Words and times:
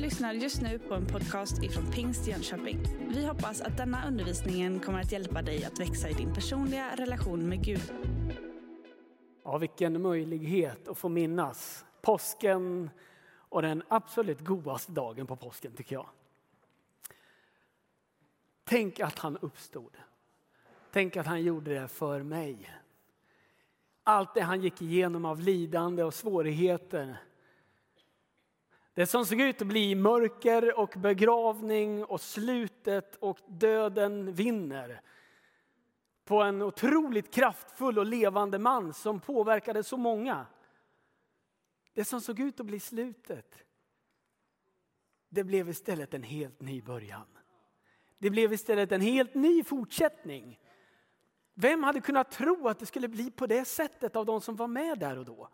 lyssnar 0.00 0.32
just 0.32 0.62
nu 0.62 0.78
på 0.78 0.94
en 0.94 1.06
podcast 1.06 1.62
ifrån 1.62 1.90
Pingst 1.92 2.26
Jönköping. 2.26 2.78
Vi 3.08 3.26
hoppas 3.26 3.60
att 3.60 3.76
denna 3.76 4.08
undervisning 4.08 4.80
kommer 4.80 5.00
att 5.00 5.12
hjälpa 5.12 5.42
dig 5.42 5.64
att 5.64 5.80
växa 5.80 6.08
i 6.08 6.12
din 6.12 6.34
personliga 6.34 6.96
relation 6.96 7.48
med 7.48 7.64
Gud. 7.64 7.92
Ja, 9.44 9.58
vilken 9.58 10.02
möjlighet 10.02 10.88
att 10.88 10.98
få 10.98 11.08
minnas 11.08 11.84
påsken 12.02 12.90
och 13.32 13.62
den 13.62 13.82
absolut 13.88 14.40
godaste 14.40 14.92
dagen 14.92 15.26
på 15.26 15.36
påsken 15.36 15.72
tycker 15.72 15.94
jag. 15.96 16.06
Tänk 18.64 19.00
att 19.00 19.18
han 19.18 19.36
uppstod. 19.36 19.96
Tänk 20.92 21.16
att 21.16 21.26
han 21.26 21.42
gjorde 21.42 21.74
det 21.74 21.88
för 21.88 22.22
mig. 22.22 22.70
Allt 24.04 24.34
det 24.34 24.40
han 24.40 24.60
gick 24.60 24.82
igenom 24.82 25.24
av 25.24 25.40
lidande 25.40 26.02
och 26.02 26.14
svårigheter 26.14 27.16
det 29.00 29.06
som 29.06 29.26
såg 29.26 29.40
ut 29.40 29.62
att 29.62 29.68
bli 29.68 29.94
mörker 29.94 30.78
och 30.78 30.94
begravning 30.96 32.04
och 32.04 32.20
slutet 32.20 33.16
och 33.16 33.38
döden 33.48 34.32
vinner. 34.32 35.00
På 36.24 36.42
en 36.42 36.62
otroligt 36.62 37.34
kraftfull 37.34 37.98
och 37.98 38.06
levande 38.06 38.58
man 38.58 38.94
som 38.94 39.20
påverkade 39.20 39.82
så 39.82 39.96
många. 39.96 40.46
Det 41.94 42.04
som 42.04 42.20
såg 42.20 42.40
ut 42.40 42.60
att 42.60 42.66
bli 42.66 42.80
slutet, 42.80 43.56
det 45.28 45.44
blev 45.44 45.68
istället 45.68 46.14
en 46.14 46.22
helt 46.22 46.60
ny 46.60 46.82
början. 46.82 47.26
Det 48.18 48.30
blev 48.30 48.52
istället 48.52 48.92
en 48.92 49.00
helt 49.00 49.34
ny 49.34 49.64
fortsättning. 49.64 50.60
Vem 51.54 51.82
hade 51.82 52.00
kunnat 52.00 52.30
tro 52.30 52.68
att 52.68 52.78
det 52.78 52.86
skulle 52.86 53.08
bli 53.08 53.30
på 53.30 53.46
det 53.46 53.64
sättet 53.64 54.16
av 54.16 54.26
de 54.26 54.40
som 54.40 54.56
var 54.56 54.68
med 54.68 54.98
där 54.98 55.18
och 55.18 55.24
då? 55.24 55.48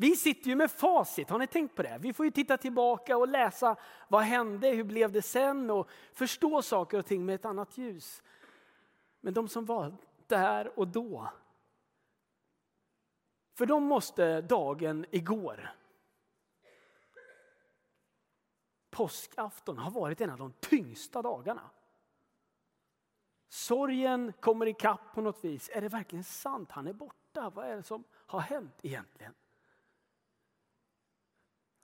Vi 0.00 0.16
sitter 0.16 0.48
ju 0.48 0.56
med 0.56 0.70
facit, 0.70 1.30
har 1.30 1.38
ni 1.38 1.46
tänkt 1.46 1.76
på 1.76 1.82
det? 1.82 1.98
Vi 2.00 2.12
får 2.12 2.24
ju 2.24 2.30
titta 2.30 2.56
tillbaka 2.56 3.16
och 3.16 3.28
läsa 3.28 3.76
vad 4.08 4.22
hände, 4.22 4.68
hur 4.68 4.84
blev 4.84 5.12
det 5.12 5.22
sen 5.22 5.70
och 5.70 5.88
förstå 6.12 6.62
saker 6.62 6.98
och 6.98 7.06
ting 7.06 7.26
med 7.26 7.34
ett 7.34 7.44
annat 7.44 7.78
ljus. 7.78 8.22
Men 9.20 9.34
de 9.34 9.48
som 9.48 9.64
var 9.64 9.96
där 10.26 10.78
och 10.78 10.88
då, 10.88 11.28
för 13.54 13.66
de 13.66 13.84
måste 13.84 14.40
dagen 14.40 15.06
igår, 15.10 15.70
påskafton 18.90 19.78
har 19.78 19.90
varit 19.90 20.20
en 20.20 20.30
av 20.30 20.38
de 20.38 20.52
tyngsta 20.60 21.22
dagarna. 21.22 21.70
Sorgen 23.48 24.32
kommer 24.40 24.66
ikapp 24.66 25.14
på 25.14 25.20
något 25.20 25.44
vis. 25.44 25.70
Är 25.72 25.80
det 25.80 25.88
verkligen 25.88 26.24
sant? 26.24 26.70
Han 26.70 26.86
är 26.86 26.92
borta. 26.92 27.50
Vad 27.50 27.66
är 27.66 27.76
det 27.76 27.82
som 27.82 28.04
har 28.12 28.40
hänt 28.40 28.74
egentligen? 28.82 29.34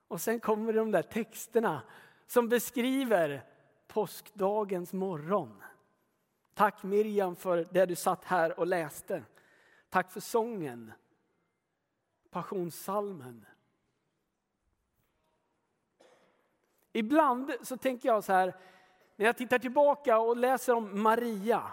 Och 0.07 0.21
sen 0.21 0.39
kommer 0.39 0.73
de 0.73 0.91
där 0.91 1.01
texterna 1.01 1.81
som 2.27 2.49
beskriver 2.49 3.43
påskdagens 3.87 4.93
morgon. 4.93 5.63
Tack 6.53 6.83
Miriam 6.83 7.35
för 7.35 7.67
det 7.71 7.85
du 7.85 7.95
satt 7.95 8.25
här 8.25 8.59
och 8.59 8.67
läste. 8.67 9.23
Tack 9.89 10.11
för 10.11 10.19
sången, 10.19 10.91
passionssalmen. 12.29 13.45
Ibland 16.93 17.53
så 17.61 17.77
tänker 17.77 18.09
jag 18.09 18.23
så 18.23 18.33
här, 18.33 18.55
när 19.15 19.25
jag 19.25 19.37
tittar 19.37 19.59
tillbaka 19.59 20.19
och 20.19 20.37
läser 20.37 20.73
om 20.73 21.01
Maria 21.01 21.71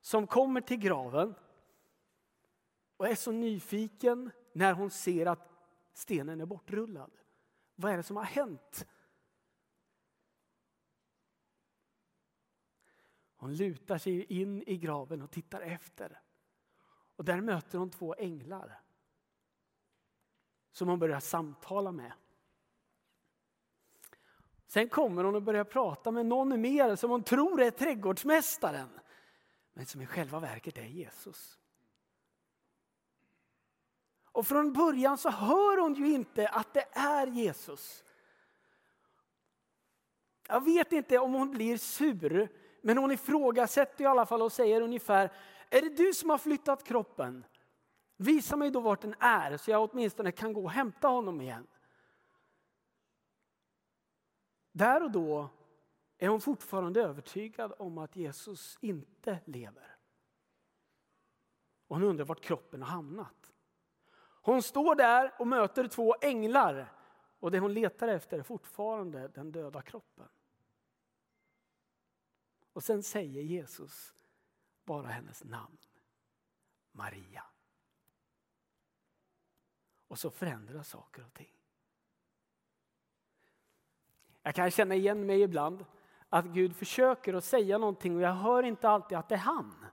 som 0.00 0.26
kommer 0.26 0.60
till 0.60 0.76
graven 0.76 1.34
och 2.96 3.08
är 3.08 3.14
så 3.14 3.32
nyfiken 3.32 4.30
när 4.52 4.72
hon 4.72 4.90
ser 4.90 5.26
att 5.26 5.48
stenen 5.92 6.40
är 6.40 6.46
bortrullad. 6.46 7.10
Vad 7.76 7.92
är 7.92 7.96
det 7.96 8.02
som 8.02 8.16
har 8.16 8.24
hänt? 8.24 8.86
Hon 13.36 13.56
lutar 13.56 13.98
sig 13.98 14.24
in 14.24 14.62
i 14.62 14.76
graven 14.76 15.22
och 15.22 15.30
tittar 15.30 15.60
efter. 15.60 16.20
Och 17.16 17.24
där 17.24 17.40
möter 17.40 17.78
hon 17.78 17.90
två 17.90 18.14
änglar 18.14 18.80
som 20.72 20.88
hon 20.88 20.98
börjar 20.98 21.20
samtala 21.20 21.92
med. 21.92 22.12
Sen 24.66 24.88
kommer 24.88 25.24
hon 25.24 25.34
och 25.34 25.42
börjar 25.42 25.64
prata 25.64 26.10
med 26.10 26.26
någon 26.26 26.60
mer 26.60 26.96
som 26.96 27.10
hon 27.10 27.22
tror 27.22 27.62
är 27.62 27.70
trädgårdsmästaren. 27.70 29.00
Men 29.72 29.86
som 29.86 30.02
i 30.02 30.06
själva 30.06 30.40
verket 30.40 30.78
är 30.78 30.84
Jesus. 30.84 31.58
Och 34.36 34.46
från 34.46 34.72
början 34.72 35.18
så 35.18 35.30
hör 35.30 35.78
hon 35.78 35.94
ju 35.94 36.12
inte 36.12 36.48
att 36.48 36.74
det 36.74 36.88
är 36.92 37.26
Jesus. 37.26 38.04
Jag 40.48 40.64
vet 40.64 40.92
inte 40.92 41.18
om 41.18 41.34
hon 41.34 41.50
blir 41.50 41.76
sur, 41.76 42.48
men 42.82 42.98
hon 42.98 43.12
ifrågasätter 43.12 44.04
i 44.04 44.06
alla 44.06 44.26
fall 44.26 44.42
och 44.42 44.52
säger 44.52 44.80
ungefär, 44.80 45.32
är 45.70 45.82
det 45.82 45.88
du 45.88 46.14
som 46.14 46.30
har 46.30 46.38
flyttat 46.38 46.84
kroppen? 46.84 47.44
Visa 48.16 48.56
mig 48.56 48.70
då 48.70 48.80
vart 48.80 49.00
den 49.00 49.14
är 49.20 49.56
så 49.56 49.70
jag 49.70 49.90
åtminstone 49.90 50.32
kan 50.32 50.52
gå 50.52 50.64
och 50.64 50.70
hämta 50.70 51.08
honom 51.08 51.40
igen. 51.40 51.66
Där 54.72 55.02
och 55.02 55.10
då 55.10 55.48
är 56.18 56.28
hon 56.28 56.40
fortfarande 56.40 57.02
övertygad 57.02 57.72
om 57.78 57.98
att 57.98 58.16
Jesus 58.16 58.78
inte 58.80 59.38
lever. 59.44 59.96
Och 61.86 61.96
hon 61.96 62.04
undrar 62.04 62.24
vart 62.24 62.40
kroppen 62.40 62.82
har 62.82 62.90
hamnat. 62.90 63.45
Hon 64.46 64.62
står 64.62 64.94
där 64.94 65.34
och 65.38 65.46
möter 65.46 65.88
två 65.88 66.14
änglar 66.20 66.92
och 67.40 67.50
det 67.50 67.58
hon 67.58 67.74
letar 67.74 68.08
efter 68.08 68.38
är 68.38 68.42
fortfarande 68.42 69.28
den 69.28 69.52
döda 69.52 69.82
kroppen. 69.82 70.28
Och 72.72 72.82
sen 72.82 73.02
säger 73.02 73.42
Jesus 73.42 74.14
bara 74.84 75.06
hennes 75.06 75.44
namn. 75.44 75.76
Maria. 76.92 77.44
Och 80.08 80.18
så 80.18 80.30
förändras 80.30 80.88
saker 80.88 81.24
och 81.24 81.34
ting. 81.34 81.56
Jag 84.42 84.54
kan 84.54 84.70
känna 84.70 84.94
igen 84.94 85.26
mig 85.26 85.42
ibland 85.42 85.84
att 86.28 86.44
Gud 86.44 86.76
försöker 86.76 87.34
att 87.34 87.44
säga 87.44 87.78
någonting 87.78 88.16
och 88.16 88.22
jag 88.22 88.34
hör 88.34 88.62
inte 88.62 88.88
alltid 88.88 89.18
att 89.18 89.28
det 89.28 89.34
är 89.34 89.38
han. 89.38 89.86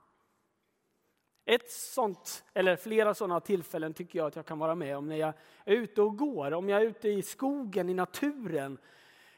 Ett 1.44 1.70
sånt, 1.70 2.44
eller 2.54 2.76
flera 2.76 3.14
sådana 3.14 3.40
tillfällen 3.40 3.94
tycker 3.94 4.18
jag 4.18 4.26
att 4.26 4.36
jag 4.36 4.46
kan 4.46 4.58
vara 4.58 4.74
med 4.74 4.96
om 4.96 5.08
när 5.08 5.16
jag 5.16 5.34
är 5.64 5.74
ute 5.74 6.02
och 6.02 6.18
går. 6.18 6.52
Om 6.52 6.68
jag 6.68 6.82
är 6.82 6.86
ute 6.86 7.08
i 7.08 7.22
skogen, 7.22 7.88
i 7.88 7.94
naturen. 7.94 8.78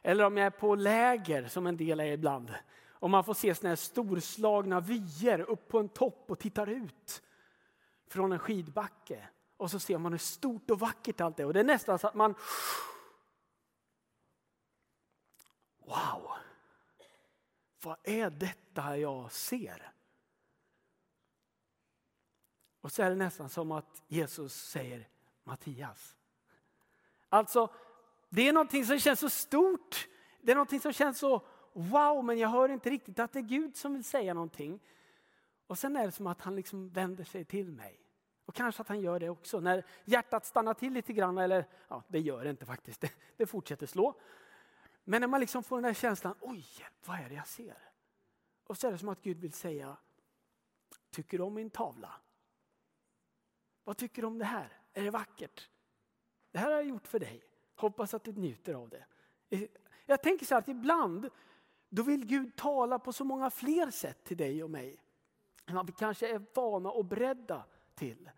Eller 0.03 0.25
om 0.25 0.37
jag 0.37 0.47
är 0.47 0.51
på 0.51 0.75
läger 0.75 1.49
som 1.49 1.67
en 1.67 1.77
del 1.77 2.01
är 2.01 2.05
ibland. 2.05 2.55
Om 2.91 3.11
man 3.11 3.25
får 3.25 3.35
se 3.35 3.55
såna 3.55 3.69
här 3.69 3.77
storslagna 3.77 4.81
vyer 4.81 5.41
upp 5.41 5.69
på 5.69 5.79
en 5.79 5.89
topp 5.89 6.25
och 6.29 6.39
tittar 6.39 6.67
ut 6.67 7.23
från 8.09 8.33
en 8.33 8.39
skidbacke. 8.39 9.29
Och 9.57 9.71
så 9.71 9.79
ser 9.79 9.99
man 9.99 10.13
hur 10.13 10.19
stort 10.19 10.71
och 10.71 10.81
vackert 10.81 11.21
allt 11.21 11.41
är. 11.41 11.45
Och 11.45 11.55
det 11.55 11.61
är 11.61 11.65
nästan 11.65 11.99
så 11.99 12.07
att 12.07 12.15
man... 12.15 12.35
Wow! 15.79 16.31
Vad 17.83 17.97
är 18.03 18.31
detta 18.31 18.99
jag 18.99 19.33
ser? 19.33 19.93
Och 22.87 22.93
så 22.93 23.03
är 23.03 23.11
det 23.11 23.17
nästan 23.17 23.49
som 23.49 23.73
att 23.73 24.03
Jesus 24.09 24.55
säger 24.55 25.09
Mattias. 25.45 26.17
Alltså, 27.29 27.71
det 28.29 28.49
är 28.49 28.53
någonting 28.53 28.85
som 28.85 28.99
känns 28.99 29.21
så 29.21 29.31
stort. 29.31 30.09
Det 30.41 30.53
är 30.53 30.57
någonting 30.57 30.81
som 30.81 30.93
känns 30.93 31.19
så 31.19 31.47
wow, 31.73 32.25
men 32.25 32.39
jag 32.39 32.49
hör 32.49 32.69
inte 32.69 32.91
riktigt 32.91 33.19
att 33.19 33.33
det 33.33 33.39
är 33.39 33.43
Gud 33.43 33.77
som 33.77 33.95
vill 33.95 34.05
säga 34.05 34.35
någonting. 34.35 34.81
Och 35.67 35.79
sen 35.79 35.97
är 35.97 36.07
det 36.07 36.13
som 36.13 36.27
att 36.27 36.41
han 36.41 36.57
liksom 36.57 36.89
vänder 36.89 37.25
sig 37.25 37.45
till 37.45 37.73
mig. 37.73 38.01
Och 38.45 38.55
kanske 38.55 38.83
att 38.83 38.89
han 38.89 39.01
gör 39.01 39.21
det 39.21 39.29
också. 39.29 39.61
När 39.61 39.85
hjärtat 40.05 40.47
stannar 40.47 40.75
till 40.75 40.93
lite 40.93 41.13
grann, 41.13 41.39
eller 41.39 41.69
ja, 41.89 42.03
det 42.09 42.21
gör 42.21 42.45
det 42.45 42.51
inte 42.51 42.67
faktiskt, 42.67 43.01
det, 43.01 43.13
det 43.37 43.47
fortsätter 43.47 43.87
slå. 43.87 44.21
Men 45.05 45.21
när 45.21 45.29
man 45.29 45.41
liksom 45.41 45.63
får 45.63 45.77
den 45.77 45.85
där 45.85 45.95
känslan, 45.95 46.35
oj, 46.41 46.67
vad 47.05 47.21
är 47.21 47.29
det 47.29 47.35
jag 47.35 47.49
ser? 47.49 47.79
Och 48.67 48.79
så 48.79 48.87
är 48.87 48.93
det 48.93 48.99
som 48.99 49.09
att 49.09 49.23
Gud 49.23 49.41
vill 49.41 49.53
säga, 49.53 49.97
tycker 51.11 51.39
du 51.39 51.45
om 51.45 51.55
min 51.55 51.71
tavla? 51.71 52.21
Vad 53.87 53.97
tycker 53.97 54.23
du 54.23 54.29
om 54.29 54.39
det 54.39 54.45
här? 54.45 54.69
Är 54.93 55.05
det 55.05 55.11
vackert? 55.11 55.69
Det 56.51 56.59
här 56.59 56.67
har 56.67 56.77
jag 56.77 56.89
gjort 56.89 57.07
för 57.07 57.19
dig. 57.19 57.43
Hoppas 57.75 58.15
att 58.15 58.25
du 58.25 58.33
njuter 58.33 58.75
av 58.75 58.89
det. 58.89 59.05
Jag 60.07 60.23
tänker 60.23 60.47
så 60.47 60.55
här 60.55 60.63
att 60.63 60.69
ibland 60.69 61.31
då 61.89 62.03
vill 62.03 62.27
Gud 62.27 62.57
tala 62.57 62.99
på 62.99 63.13
så 63.13 63.25
många 63.25 63.51
fler 63.51 63.91
sätt 63.91 64.25
till 64.25 64.37
dig 64.37 64.63
och 64.63 64.71
mig 64.71 65.01
än 65.67 65.75
vad 65.75 65.87
vi 65.87 65.93
kanske 65.93 66.29
är 66.29 66.43
vana 66.55 66.91
och 66.91 67.05
beredda 67.05 67.65
till. 67.95 68.31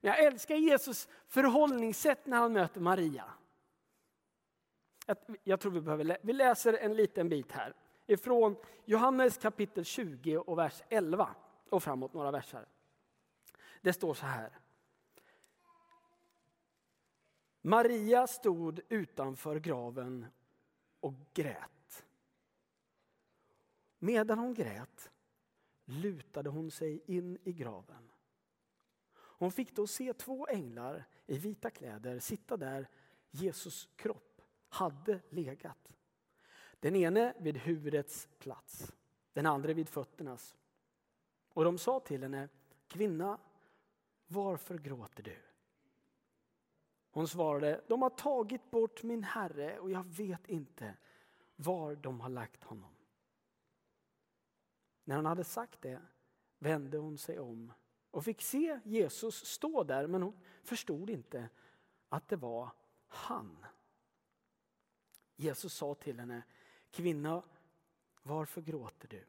Men 0.00 0.08
jag 0.08 0.24
älskar 0.24 0.54
Jesus 0.54 1.08
förhållningssätt 1.26 2.26
när 2.26 2.36
han 2.36 2.52
möter 2.52 2.80
Maria. 2.80 3.24
Jag 5.42 5.60
tror 5.60 5.72
vi 5.72 5.80
behöver, 5.80 6.18
vi 6.22 6.32
läser 6.32 6.72
en 6.72 6.94
liten 6.94 7.28
bit 7.28 7.52
här 7.52 7.74
ifrån 8.06 8.56
Johannes 8.84 9.38
kapitel 9.38 9.84
20 9.84 10.38
och 10.38 10.58
vers 10.58 10.82
11 10.88 11.34
och 11.70 11.82
framåt 11.82 12.14
några 12.14 12.30
verser. 12.30 12.66
Det 13.84 13.92
står 13.92 14.14
så 14.14 14.26
här. 14.26 14.58
Maria 17.60 18.26
stod 18.26 18.80
utanför 18.88 19.60
graven 19.60 20.26
och 21.00 21.14
grät. 21.34 22.06
Medan 23.98 24.38
hon 24.38 24.54
grät 24.54 25.10
lutade 25.84 26.50
hon 26.50 26.70
sig 26.70 27.02
in 27.06 27.38
i 27.44 27.52
graven. 27.52 28.10
Hon 29.14 29.52
fick 29.52 29.76
då 29.76 29.86
se 29.86 30.12
två 30.12 30.46
änglar 30.46 31.04
i 31.26 31.38
vita 31.38 31.70
kläder 31.70 32.18
sitta 32.18 32.56
där 32.56 32.88
Jesus 33.30 33.88
kropp 33.96 34.42
hade 34.68 35.20
legat. 35.30 35.92
Den 36.80 36.96
ene 36.96 37.34
vid 37.38 37.56
huvudets 37.56 38.28
plats, 38.38 38.92
den 39.32 39.46
andra 39.46 39.72
vid 39.72 39.88
fötternas. 39.88 40.54
Och 41.48 41.64
de 41.64 41.78
sa 41.78 42.00
till 42.00 42.22
henne, 42.22 42.48
kvinna, 42.88 43.38
varför 44.34 44.78
gråter 44.78 45.22
du? 45.22 45.36
Hon 47.10 47.28
svarade, 47.28 47.84
de 47.88 48.02
har 48.02 48.10
tagit 48.10 48.70
bort 48.70 49.02
min 49.02 49.24
herre 49.24 49.78
och 49.78 49.90
jag 49.90 50.04
vet 50.04 50.48
inte 50.48 50.96
var 51.56 51.96
de 51.96 52.20
har 52.20 52.28
lagt 52.28 52.64
honom. 52.64 52.94
När 55.04 55.16
hon 55.16 55.26
hade 55.26 55.44
sagt 55.44 55.82
det 55.82 56.02
vände 56.58 56.98
hon 56.98 57.18
sig 57.18 57.38
om 57.38 57.72
och 58.10 58.24
fick 58.24 58.42
se 58.42 58.80
Jesus 58.84 59.46
stå 59.46 59.84
där 59.84 60.06
men 60.06 60.22
hon 60.22 60.40
förstod 60.62 61.10
inte 61.10 61.48
att 62.08 62.28
det 62.28 62.36
var 62.36 62.70
han. 63.06 63.66
Jesus 65.36 65.74
sa 65.74 65.94
till 65.94 66.20
henne, 66.20 66.42
kvinna 66.90 67.42
varför 68.22 68.62
gråter 68.62 69.08
du? 69.08 69.24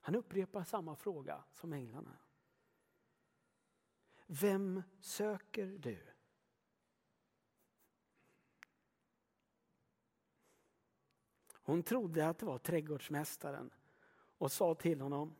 Han 0.00 0.14
upprepar 0.14 0.64
samma 0.64 0.96
fråga 0.96 1.44
som 1.54 1.72
änglarna. 1.72 2.16
Vem 4.32 4.82
söker 5.00 5.66
du? 5.66 5.98
Hon 11.52 11.82
trodde 11.82 12.28
att 12.28 12.38
det 12.38 12.46
var 12.46 12.58
trädgårdsmästaren 12.58 13.70
och 14.38 14.52
sa 14.52 14.74
till 14.74 15.00
honom, 15.00 15.34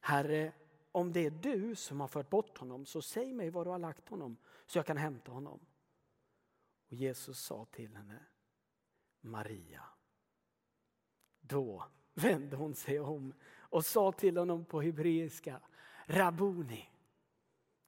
Herre, 0.00 0.52
om 0.92 1.12
det 1.12 1.26
är 1.26 1.30
du 1.30 1.74
som 1.74 2.00
har 2.00 2.08
fört 2.08 2.30
bort 2.30 2.58
honom 2.58 2.86
så 2.86 3.02
säg 3.02 3.32
mig 3.32 3.50
var 3.50 3.64
du 3.64 3.70
har 3.70 3.78
lagt 3.78 4.08
honom 4.08 4.36
så 4.66 4.78
jag 4.78 4.86
kan 4.86 4.96
hämta 4.96 5.32
honom. 5.32 5.60
Och 6.86 6.92
Jesus 6.92 7.38
sa 7.38 7.64
till 7.64 7.96
henne, 7.96 8.26
Maria. 9.20 9.84
Då 11.40 11.84
vände 12.14 12.56
hon 12.56 12.74
sig 12.74 13.00
om 13.00 13.34
och 13.54 13.84
sa 13.84 14.12
till 14.12 14.36
honom 14.36 14.64
på 14.64 14.80
hebreiska, 14.82 15.60
Rabuni. 16.06 16.91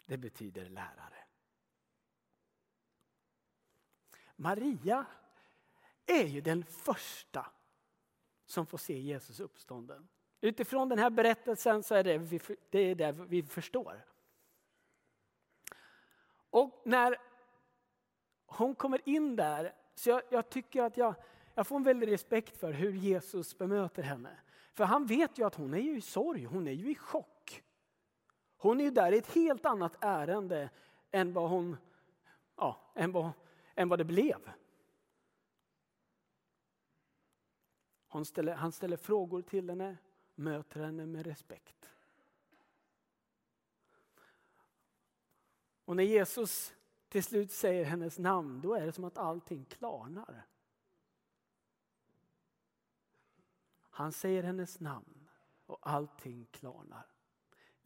Det 0.07 0.19
betyder 0.19 0.69
lärare. 0.69 1.25
Maria 4.37 5.07
är 6.07 6.27
ju 6.27 6.41
den 6.41 6.65
första 6.65 7.47
som 8.47 8.67
får 8.67 8.79
se 8.79 8.99
Jesus 8.99 9.41
uppstånden. 9.41 10.09
Utifrån 10.41 10.89
den 10.89 10.99
här 10.99 11.11
berättelsen 11.11 11.83
så 11.83 11.95
är 11.95 12.05
det 12.05 12.19
vi, 12.19 12.41
det 12.71 12.79
är 12.79 12.95
det 12.95 13.13
vi 13.13 13.43
förstår. 13.43 14.05
Och 16.51 16.83
när 16.85 17.17
hon 18.47 18.75
kommer 18.75 19.09
in 19.09 19.37
där, 19.37 19.75
så 19.95 20.11
jag, 20.11 20.23
jag 20.31 20.51
tycker 20.51 20.83
att 20.83 20.97
jag, 20.97 21.15
jag 21.55 21.67
får 21.67 21.77
en 21.77 21.83
väldig 21.83 22.11
respekt 22.11 22.57
för 22.57 22.73
hur 22.73 22.93
Jesus 22.93 23.59
bemöter 23.59 24.03
henne. 24.03 24.39
För 24.73 24.85
han 24.85 25.07
vet 25.07 25.39
ju 25.39 25.47
att 25.47 25.55
hon 25.55 25.75
är 25.75 25.79
ju 25.79 25.97
i 25.97 26.01
sorg, 26.01 26.45
hon 26.45 26.67
är 26.67 26.73
ju 26.73 26.91
i 26.91 26.95
chock. 26.95 27.34
Hon 28.65 28.81
är 28.81 28.85
ju 28.85 28.91
där 28.91 29.13
i 29.13 29.19
ett 29.19 29.35
helt 29.35 29.67
annat 29.67 29.97
ärende 30.01 30.71
än 31.11 31.33
vad, 31.33 31.51
hon, 31.51 31.77
ja, 32.57 32.81
än 32.95 33.13
vad, 33.13 33.31
än 33.75 33.89
vad 33.89 33.99
det 33.99 34.05
blev. 34.05 34.51
Hon 38.09 38.25
ställer, 38.25 38.55
han 38.55 38.73
ställer 38.73 38.97
frågor 38.97 39.43
till 39.43 39.71
henne, 39.71 39.97
möter 40.35 40.85
henne 40.85 41.07
med 41.07 41.27
respekt. 41.27 41.91
Och 45.85 45.97
när 45.97 46.05
Jesus 46.05 46.75
till 47.09 47.25
slut 47.25 47.53
säger 47.53 47.85
hennes 47.85 48.19
namn, 48.19 48.61
då 48.61 48.75
är 48.75 48.87
det 48.87 48.93
som 48.93 49.05
att 49.05 49.19
allting 49.19 49.65
klarnar. 49.65 50.47
Han 53.91 54.13
säger 54.13 54.43
hennes 54.43 54.81
namn 54.81 55.29
och 55.67 55.79
allting 55.83 56.47
klarnar. 56.51 57.14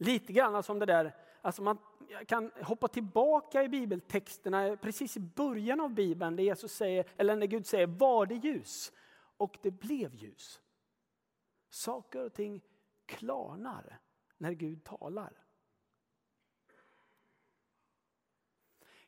Lite 0.01 0.33
grann 0.33 0.63
som 0.63 0.79
det 0.79 0.85
där, 0.85 1.15
alltså 1.41 1.61
man 1.61 1.77
kan 2.27 2.51
hoppa 2.61 2.87
tillbaka 2.87 3.63
i 3.63 3.69
bibeltexterna 3.69 4.77
precis 4.77 5.17
i 5.17 5.19
början 5.19 5.79
av 5.79 5.89
bibeln 5.93 6.35
där 6.35 6.43
Jesus 6.43 6.73
säger, 6.73 7.09
eller 7.17 7.35
när 7.35 7.47
Gud 7.47 7.65
säger 7.65 7.87
var 7.87 8.25
det 8.25 8.35
ljus 8.35 8.91
och 9.37 9.57
det 9.61 9.71
blev 9.71 10.15
ljus. 10.15 10.61
Saker 11.69 12.25
och 12.25 12.33
ting 12.33 12.61
klarnar 13.05 13.99
när 14.37 14.51
Gud 14.51 14.83
talar. 14.83 15.45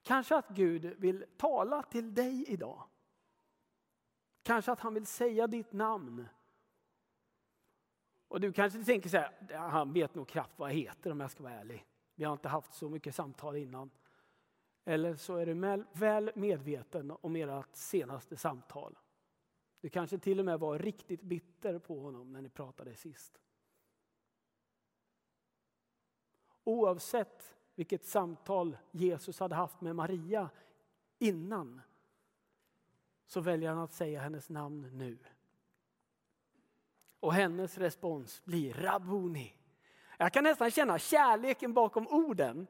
Kanske 0.01 0.35
att 0.35 0.49
Gud 0.49 0.85
vill 0.85 1.25
tala 1.37 1.83
till 1.83 2.13
dig 2.13 2.45
idag. 2.47 2.83
Kanske 4.43 4.71
att 4.71 4.79
han 4.79 4.93
vill 4.93 5.05
säga 5.05 5.47
ditt 5.47 5.73
namn. 5.73 6.27
Och 8.31 8.41
du 8.41 8.53
kanske 8.53 8.83
tänker 8.83 9.09
så 9.09 9.17
här, 9.17 9.57
han 9.57 9.93
vet 9.93 10.15
nog 10.15 10.27
knappt 10.27 10.59
vad 10.59 10.69
jag 10.69 10.75
heter 10.75 11.11
om 11.11 11.19
jag 11.19 11.31
ska 11.31 11.43
vara 11.43 11.53
ärlig. 11.53 11.85
Vi 12.15 12.23
har 12.23 12.33
inte 12.33 12.47
haft 12.47 12.73
så 12.73 12.89
mycket 12.89 13.15
samtal 13.15 13.55
innan. 13.55 13.89
Eller 14.85 15.15
så 15.15 15.35
är 15.35 15.45
du 15.45 15.85
väl 15.93 16.31
medveten 16.35 17.13
om 17.21 17.35
ert 17.35 17.75
senaste 17.75 18.37
samtal. 18.37 18.99
Du 19.81 19.89
kanske 19.89 20.17
till 20.17 20.39
och 20.39 20.45
med 20.45 20.59
var 20.59 20.79
riktigt 20.79 21.21
bitter 21.21 21.79
på 21.79 21.99
honom 21.99 22.33
när 22.33 22.41
ni 22.41 22.49
pratade 22.49 22.95
sist. 22.95 23.41
Oavsett 26.63 27.55
vilket 27.75 28.05
samtal 28.05 28.77
Jesus 28.91 29.39
hade 29.39 29.55
haft 29.55 29.81
med 29.81 29.95
Maria 29.95 30.49
innan 31.19 31.81
så 33.25 33.41
väljer 33.41 33.69
han 33.69 33.79
att 33.79 33.93
säga 33.93 34.21
hennes 34.21 34.49
namn 34.49 34.97
nu. 34.97 35.17
Och 37.21 37.33
hennes 37.33 37.77
respons 37.77 38.41
blir 38.45 38.73
Rabuni. 38.73 39.53
Jag 40.17 40.33
kan 40.33 40.43
nästan 40.43 40.71
känna 40.71 40.99
kärleken 40.99 41.73
bakom 41.73 42.07
orden. 42.07 42.67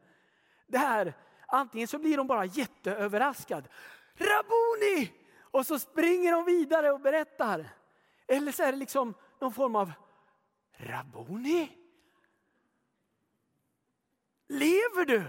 Det 0.68 0.78
här, 0.78 1.14
antingen 1.48 1.88
så 1.88 2.00
blir 2.00 2.18
hon 2.18 2.28
bara 2.28 2.46
jätteöverraskad. 2.46 3.68
Rabuni! 4.14 5.14
Och 5.52 5.66
så 5.66 5.80
springer 5.80 6.32
de 6.32 6.46
vidare 6.46 6.92
och 6.92 7.00
berättar. 7.00 7.70
Eller 8.28 8.52
så 8.52 8.64
är 8.64 8.72
det 8.72 8.78
liksom 8.78 9.14
någon 9.40 9.54
form 9.54 9.76
av 9.76 9.92
Rabuni? 10.72 11.78
Lever 14.48 15.06
du? 15.06 15.24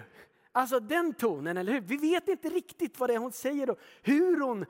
Alltså 0.53 0.81
den 0.81 1.15
tonen, 1.15 1.57
eller 1.57 1.73
hur? 1.73 1.81
Vi 1.81 1.97
vet 1.97 2.29
inte 2.29 2.49
riktigt 2.49 2.99
vad 2.99 3.11
det 3.11 3.15
är 3.15 3.19
hon 3.19 3.33
säger 3.33 3.71
och 3.71 3.79
hur 4.03 4.41
hon, 4.41 4.67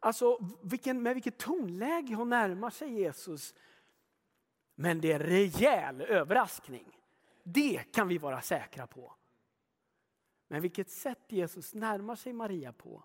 alltså 0.00 0.38
vilken, 0.62 1.02
med 1.02 1.14
vilket 1.14 1.38
tonläge 1.38 2.14
hon 2.14 2.28
närmar 2.28 2.70
sig 2.70 3.00
Jesus. 3.00 3.54
Men 4.78 5.00
det 5.00 5.12
är 5.12 5.20
en 5.20 5.26
rejäl 5.26 6.00
överraskning. 6.00 7.00
Det 7.42 7.92
kan 7.92 8.08
vi 8.08 8.18
vara 8.18 8.40
säkra 8.40 8.86
på. 8.86 9.14
Men 10.48 10.62
vilket 10.62 10.90
sätt 10.90 11.24
Jesus 11.28 11.74
närmar 11.74 12.16
sig 12.16 12.32
Maria 12.32 12.72
på 12.72 13.02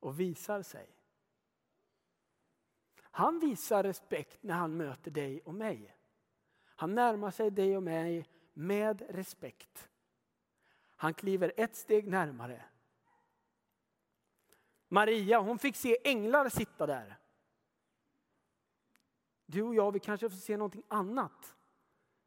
och 0.00 0.20
visar 0.20 0.62
sig. 0.62 0.88
Han 3.00 3.38
visar 3.38 3.82
respekt 3.82 4.42
när 4.42 4.54
han 4.54 4.76
möter 4.76 5.10
dig 5.10 5.40
och 5.40 5.54
mig. 5.54 5.96
Han 6.64 6.94
närmar 6.94 7.30
sig 7.30 7.50
dig 7.50 7.76
och 7.76 7.82
mig 7.82 8.28
med 8.52 9.02
respekt. 9.08 9.88
Han 10.96 11.14
kliver 11.14 11.52
ett 11.56 11.76
steg 11.76 12.08
närmare. 12.08 12.64
Maria 14.88 15.40
hon 15.40 15.58
fick 15.58 15.76
se 15.76 15.96
änglar 16.04 16.48
sitta 16.48 16.86
där. 16.86 17.16
Du 19.46 19.62
och 19.62 19.74
jag 19.74 19.92
vi 19.92 20.00
kanske 20.00 20.30
får 20.30 20.36
se 20.36 20.56
någonting 20.56 20.82
annat. 20.88 21.54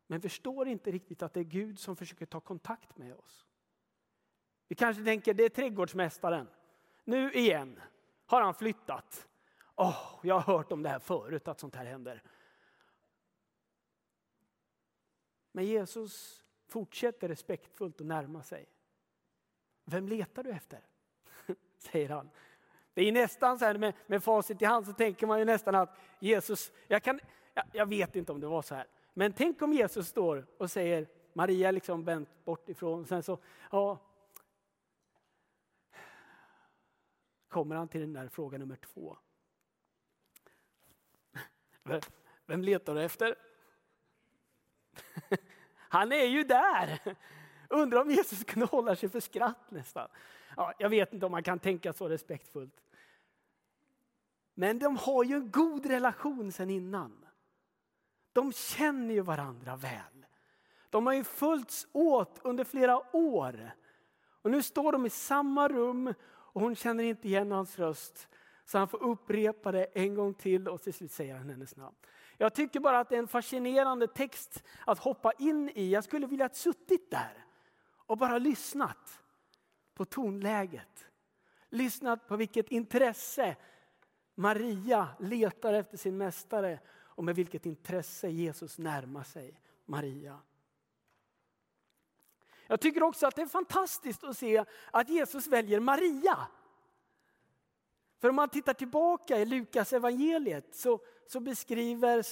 Men 0.07 0.21
förstår 0.21 0.67
inte 0.67 0.91
riktigt 0.91 1.23
att 1.23 1.33
det 1.33 1.39
är 1.39 1.43
Gud 1.43 1.79
som 1.79 1.95
försöker 1.95 2.25
ta 2.25 2.39
kontakt 2.39 2.97
med 2.97 3.15
oss. 3.15 3.45
Vi 4.67 4.75
kanske 4.75 5.03
tänker 5.03 5.33
det 5.33 5.43
är 5.43 5.49
trädgårdsmästaren. 5.49 6.47
Nu 7.03 7.31
igen 7.31 7.79
har 8.25 8.41
han 8.41 8.53
flyttat. 8.53 9.27
Oh, 9.75 10.19
jag 10.23 10.39
har 10.39 10.57
hört 10.57 10.71
om 10.71 10.83
det 10.83 10.89
här 10.89 10.99
förut, 10.99 11.47
att 11.47 11.59
sånt 11.59 11.75
här 11.75 11.85
händer. 11.85 12.23
Men 15.51 15.65
Jesus 15.65 16.43
fortsätter 16.67 17.27
respektfullt 17.27 18.01
att 18.01 18.07
närma 18.07 18.43
sig. 18.43 18.69
Vem 19.85 20.07
letar 20.07 20.43
du 20.43 20.51
efter? 20.51 20.87
Säger 21.77 22.09
han. 22.09 22.29
Det 22.99 23.07
är 23.07 23.11
nästan 23.11 23.59
så 23.59 23.65
här 23.65 23.77
med, 23.77 23.93
med 24.07 24.23
facit 24.23 24.61
i 24.61 24.65
hand 24.65 24.85
så 24.85 24.93
tänker 24.93 25.27
man 25.27 25.39
ju 25.39 25.45
nästan 25.45 25.75
att 25.75 25.97
Jesus, 26.19 26.71
jag, 26.87 27.03
kan, 27.03 27.19
jag, 27.53 27.65
jag 27.71 27.85
vet 27.85 28.15
inte 28.15 28.31
om 28.31 28.39
det 28.39 28.47
var 28.47 28.61
så 28.61 28.75
här, 28.75 28.87
men 29.13 29.33
tänk 29.33 29.61
om 29.61 29.73
Jesus 29.73 30.07
står 30.07 30.47
och 30.57 30.71
säger, 30.71 31.07
Maria 31.33 31.71
liksom 31.71 32.03
vänt 32.03 32.45
bort 32.45 32.69
ifrån, 32.69 33.05
sen 33.05 33.23
så, 33.23 33.39
ja, 33.71 33.97
kommer 37.47 37.75
han 37.75 37.87
till 37.87 38.01
den 38.01 38.13
där 38.13 38.27
fråga 38.27 38.57
nummer 38.57 38.75
två. 38.75 39.17
Vem 42.45 42.63
letar 42.63 42.95
du 42.95 43.03
efter? 43.03 43.35
Han 45.75 46.11
är 46.11 46.25
ju 46.25 46.43
där! 46.43 47.15
Undrar 47.69 48.01
om 48.01 48.09
Jesus 48.09 48.43
kunde 48.43 48.65
hålla 48.65 48.95
sig 48.95 49.09
för 49.09 49.19
skratt 49.19 49.71
nästan. 49.71 50.09
Ja, 50.57 50.73
jag 50.77 50.89
vet 50.89 51.13
inte 51.13 51.25
om 51.25 51.31
man 51.31 51.43
kan 51.43 51.59
tänka 51.59 51.93
så 51.93 52.09
respektfullt. 52.09 52.81
Men 54.59 54.79
de 54.79 54.97
har 54.97 55.23
ju 55.23 55.35
en 55.35 55.51
god 55.51 55.85
relation 55.85 56.51
sen 56.51 56.69
innan. 56.69 57.25
De 58.33 58.53
känner 58.53 59.13
ju 59.13 59.21
varandra 59.21 59.75
väl. 59.75 60.25
De 60.89 61.05
har 61.05 61.13
ju 61.13 61.23
följts 61.23 61.87
åt 61.91 62.39
under 62.43 62.63
flera 62.63 63.15
år. 63.15 63.71
Och 64.41 64.51
nu 64.51 64.63
står 64.63 64.91
de 64.91 65.05
i 65.05 65.09
samma 65.09 65.67
rum 65.67 66.13
och 66.29 66.61
hon 66.61 66.75
känner 66.75 67.03
inte 67.03 67.27
igen 67.27 67.51
hans 67.51 67.79
röst. 67.79 68.27
Så 68.65 68.77
han 68.77 68.87
får 68.87 69.03
upprepa 69.03 69.71
det 69.71 69.83
en 69.83 70.15
gång 70.15 70.33
till 70.33 70.67
och 70.67 70.81
till 70.81 70.93
slut 70.93 71.11
säger 71.11 71.35
han 71.35 71.49
hennes 71.49 71.75
namn. 71.75 71.95
Jag 72.37 72.53
tycker 72.53 72.79
bara 72.79 72.99
att 72.99 73.09
det 73.09 73.15
är 73.15 73.19
en 73.19 73.27
fascinerande 73.27 74.07
text 74.07 74.63
att 74.85 74.99
hoppa 74.99 75.31
in 75.31 75.69
i. 75.75 75.89
Jag 75.89 76.03
skulle 76.03 76.27
vilja 76.27 76.45
ha 76.45 76.53
suttit 76.53 77.11
där 77.11 77.45
och 77.95 78.17
bara 78.17 78.37
lyssnat 78.37 79.19
på 79.93 80.05
tonläget. 80.05 81.07
Lyssnat 81.69 82.27
på 82.27 82.35
vilket 82.35 82.71
intresse 82.71 83.55
Maria 84.39 85.07
letar 85.19 85.73
efter 85.73 85.97
sin 85.97 86.17
mästare 86.17 86.79
och 86.89 87.23
med 87.23 87.35
vilket 87.35 87.65
intresse 87.65 88.29
Jesus 88.29 88.77
närmar 88.77 89.23
sig 89.23 89.61
Maria. 89.85 90.39
Jag 92.67 92.81
tycker 92.81 93.03
också 93.03 93.27
att 93.27 93.35
det 93.35 93.41
är 93.41 93.45
fantastiskt 93.45 94.23
att 94.23 94.37
se 94.37 94.65
att 94.91 95.09
Jesus 95.09 95.47
väljer 95.47 95.79
Maria. 95.79 96.47
För 98.19 98.29
om 98.29 98.35
man 98.35 98.49
tittar 98.49 98.73
tillbaka 98.73 99.37
i 99.37 99.45
Lukas 99.45 99.93
evangeliet 99.93 100.75
så, 100.75 100.99
så 101.27 101.39
beskriver 101.39 102.25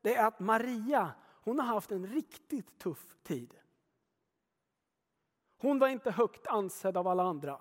det 0.00 0.16
att 0.16 0.40
Maria 0.40 1.12
hon 1.42 1.58
har 1.58 1.66
haft 1.66 1.92
en 1.92 2.06
riktigt 2.06 2.78
tuff 2.78 3.16
tid. 3.22 3.54
Hon 5.58 5.78
var 5.78 5.88
inte 5.88 6.10
högt 6.10 6.46
ansedd 6.46 6.96
av 6.96 7.08
alla 7.08 7.22
andra. 7.22 7.60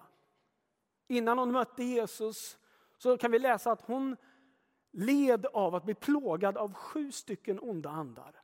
Innan 1.07 1.38
hon 1.38 1.51
mötte 1.51 1.83
Jesus 1.83 2.57
så 3.03 3.17
kan 3.17 3.31
vi 3.31 3.39
läsa 3.39 3.72
att 3.72 3.81
hon 3.81 4.17
led 4.91 5.45
av 5.45 5.75
att 5.75 5.83
bli 5.83 5.93
plågad 5.93 6.57
av 6.57 6.74
sju 6.74 7.12
stycken 7.12 7.60
onda 7.60 7.89
andar. 7.89 8.41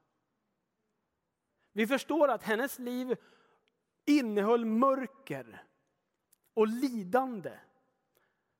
Vi 1.74 1.88
förstår 1.88 2.28
att 2.28 2.44
hennes 2.44 2.80
liv 2.80 3.18
innehöll 4.06 4.66
mörker 4.66 5.64
och 6.54 6.68
lidande. 6.68 7.52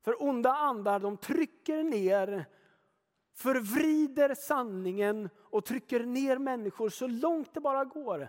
För 0.02 0.22
onda 0.22 0.52
andar 0.52 1.00
de 1.00 1.16
trycker 1.16 1.82
ner, 1.82 2.44
förvrider 3.34 4.34
sanningen 4.34 5.28
och 5.36 5.64
trycker 5.64 6.04
ner 6.04 6.38
människor 6.38 6.88
så 6.88 7.06
långt 7.06 7.54
det 7.54 7.60
bara 7.60 7.84
går. 7.84 8.28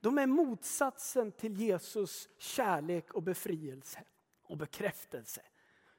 De 0.00 0.18
är 0.18 0.26
motsatsen 0.26 1.32
till 1.32 1.56
Jesus 1.56 2.28
kärlek 2.38 3.14
och 3.14 3.22
befrielse 3.22 4.04
och 4.42 4.56
bekräftelse. 4.56 5.42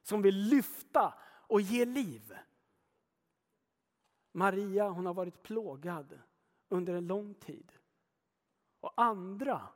Som 0.07 0.21
vill 0.21 0.35
lyfta 0.35 1.13
och 1.47 1.61
ge 1.61 1.85
liv. 1.85 2.37
Maria 4.31 4.89
hon 4.89 5.05
har 5.05 5.13
varit 5.13 5.43
plågad 5.43 6.19
under 6.67 6.93
en 6.93 7.07
lång 7.07 7.33
tid. 7.33 7.71
Och 8.79 8.93
andra 9.01 9.69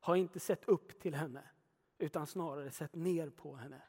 har 0.00 0.16
inte 0.16 0.40
sett 0.40 0.64
upp 0.64 1.00
till 1.00 1.14
henne 1.14 1.50
utan 1.98 2.26
snarare 2.26 2.70
sett 2.70 2.94
ner 2.94 3.30
på 3.30 3.56
henne. 3.56 3.82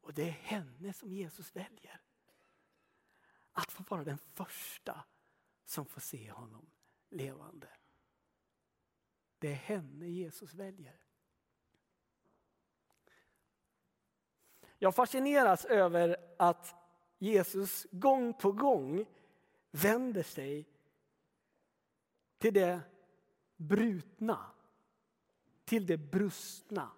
Och 0.00 0.14
det 0.14 0.28
är 0.28 0.32
henne 0.32 0.92
som 0.92 1.12
Jesus 1.12 1.56
väljer. 1.56 2.00
Att 3.52 3.72
få 3.72 3.82
vara 3.82 4.04
den 4.04 4.18
första 4.18 5.04
som 5.64 5.86
får 5.86 6.00
se 6.00 6.30
honom 6.30 6.70
levande. 7.08 7.68
Det 9.38 9.48
är 9.48 9.54
henne 9.54 10.08
Jesus 10.08 10.54
väljer. 10.54 11.00
Jag 14.78 14.94
fascineras 14.94 15.64
över 15.64 16.16
att 16.38 16.74
Jesus 17.18 17.86
gång 17.90 18.34
på 18.34 18.52
gång 18.52 19.06
vänder 19.70 20.22
sig 20.22 20.68
till 22.38 22.54
det 22.54 22.80
brutna, 23.56 24.50
till 25.64 25.86
det 25.86 25.96
brustna. 25.96 26.90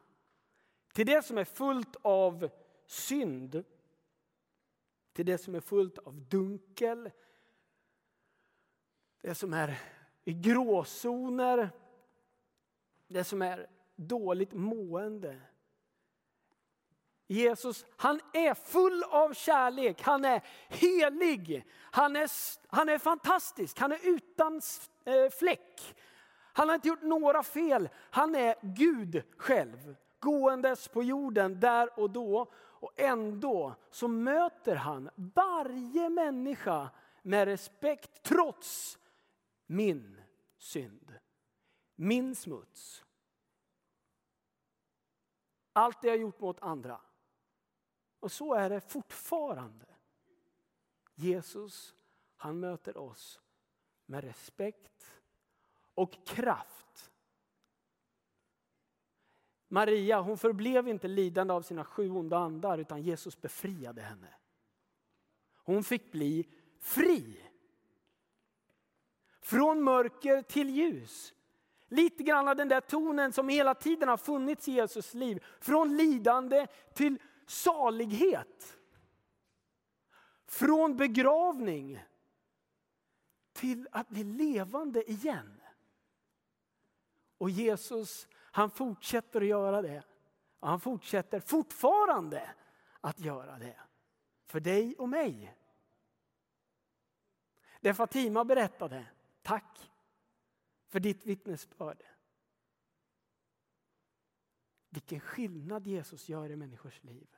Till 0.93 1.07
det 1.07 1.25
som 1.25 1.39
är 1.39 1.45
fullt 1.45 1.97
av 2.03 2.51
synd, 2.87 3.65
till 5.13 5.27
det 5.27 5.39
som 5.39 5.55
är 5.55 5.61
fullt 5.61 5.99
av 5.99 6.21
dunkel, 6.21 7.11
det 9.21 9.35
som 9.35 9.53
är 9.53 9.79
i 10.25 10.33
gråzoner, 10.33 11.71
det 13.11 13.25
som 13.25 13.43
är 13.43 13.67
dåligt 13.97 14.53
mående. 14.53 15.41
Jesus, 17.27 17.85
han 17.97 18.21
är 18.33 18.55
full 18.55 19.03
av 19.03 19.35
kärlek, 19.35 20.03
han 20.03 20.25
är 20.25 20.43
helig, 20.69 21.67
han 21.81 22.17
är, 22.17 22.31
han 22.67 22.89
är 22.89 22.99
fantastisk, 22.99 23.79
han 23.79 23.93
är 23.93 23.99
utan 24.03 24.61
eh, 25.05 25.31
fläck. 25.39 25.97
Han 26.53 26.69
har 26.69 26.75
inte 26.75 26.89
gjort 26.89 27.03
några 27.03 27.43
fel, 27.43 27.89
han 28.11 28.35
är 28.35 28.55
Gud 28.63 29.23
själv 29.37 29.97
gåendes 30.21 30.89
på 30.89 31.03
jorden 31.03 31.61
där 31.61 32.01
och 32.01 32.11
då. 32.11 32.53
Och 32.57 32.93
ändå 32.97 33.75
så 33.91 34.09
möter 34.09 34.77
han 34.77 35.11
varje 35.17 36.09
människa 36.09 36.91
med 37.23 37.45
respekt 37.45 38.23
trots 38.23 38.99
min 39.67 40.21
synd, 40.59 41.15
min 42.01 42.35
smuts. 42.35 43.05
Allt 45.73 46.03
det 46.03 46.09
jag 46.09 46.17
gjort 46.17 46.41
mot 46.41 46.61
andra. 46.61 47.01
Och 48.21 48.33
så 48.33 48.55
är 48.55 48.71
det 48.71 48.81
fortfarande. 48.81 49.87
Jesus, 51.15 51.95
han 52.37 52.61
möter 52.61 52.97
oss 52.97 53.41
med 54.07 54.25
respekt 54.25 55.23
och 55.95 56.27
kraft. 56.27 57.13
Maria 59.69 60.21
hon 60.21 60.39
förblev 60.39 60.89
inte 60.89 61.09
lidande 61.09 61.55
av 61.55 61.63
sina 61.63 61.85
sju 61.85 62.11
onda 62.11 62.39
andar 62.39 62.79
utan 62.79 63.03
Jesus 63.03 63.41
befriade 63.41 64.03
henne. 64.03 64.35
Hon 65.55 65.85
fick 65.85 66.13
bli 66.13 66.49
fri. 66.79 67.47
Från 69.41 69.83
mörker 69.83 70.43
till 70.43 70.71
ljus. 70.71 71.35
Lite 71.93 72.23
grann 72.23 72.49
av 72.49 72.57
den 72.57 72.69
där 72.69 72.81
tonen 72.81 73.33
som 73.33 73.49
hela 73.49 73.75
tiden 73.75 74.09
har 74.09 74.17
funnits 74.17 74.69
i 74.69 74.73
Jesus 74.73 75.15
liv. 75.15 75.45
Från 75.61 75.97
lidande 75.97 76.67
till 76.95 77.19
salighet. 77.47 78.79
Från 80.47 80.97
begravning 80.97 82.05
till 83.53 83.89
att 83.93 84.09
bli 84.09 84.25
levande 84.25 85.11
igen. 85.11 85.61
Och 87.39 87.51
Jesus 87.51 88.29
han 88.35 88.71
fortsätter 88.71 89.41
att 89.41 89.47
göra 89.47 89.83
det. 89.83 90.03
Och 90.61 90.69
han 90.69 90.81
fortsätter 90.81 91.41
fortfarande 91.41 92.51
att 93.01 93.21
göra 93.21 93.59
det. 93.59 93.77
För 94.47 94.61
dig 94.61 94.95
och 94.99 95.09
mig. 95.09 95.57
Det 97.81 97.95
Fatima 97.95 98.45
berättade, 98.45 99.07
tack 99.43 99.91
för 100.91 101.01
ditt 101.01 101.27
vittnesbörd. 101.27 102.05
Vilken 104.89 105.21
skillnad 105.21 105.87
Jesus 105.87 106.29
gör 106.29 106.51
i 106.51 106.57
människors 106.57 107.03
liv. 107.03 107.37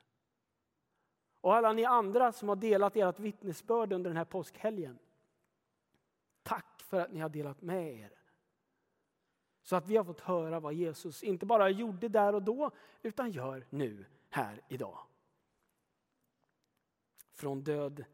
Och 1.41 1.55
alla 1.55 1.73
ni 1.73 1.85
andra 1.85 2.31
som 2.31 2.49
har 2.49 2.55
delat 2.55 2.95
ert 2.95 3.19
vittnesbörd 3.19 3.93
under 3.93 4.09
den 4.09 4.17
här 4.17 4.25
påskhelgen. 4.25 4.99
Tack 6.43 6.81
för 6.81 6.99
att 6.99 7.11
ni 7.11 7.19
har 7.19 7.29
delat 7.29 7.61
med 7.61 7.95
er. 7.99 8.19
Så 9.61 9.75
att 9.75 9.87
vi 9.87 9.97
har 9.97 10.03
fått 10.03 10.19
höra 10.19 10.59
vad 10.59 10.73
Jesus 10.73 11.23
inte 11.23 11.45
bara 11.45 11.69
gjorde 11.69 12.09
där 12.09 12.35
och 12.35 12.43
då, 12.43 12.71
utan 13.01 13.31
gör 13.31 13.65
nu, 13.69 14.05
här, 14.29 14.61
idag. 14.67 14.99
Från 17.33 17.63
död 17.63 18.05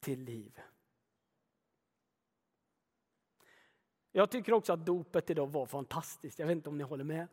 till 0.00 0.20
liv. 0.20 0.60
Jag 4.16 4.30
tycker 4.30 4.52
också 4.52 4.72
att 4.72 4.86
dopet 4.86 5.30
idag 5.30 5.46
var 5.46 5.66
fantastiskt. 5.66 6.38
Jag 6.38 6.46
vet 6.46 6.56
inte 6.56 6.68
om 6.68 6.78
ni 6.78 6.84
håller 6.84 7.04
med? 7.04 7.28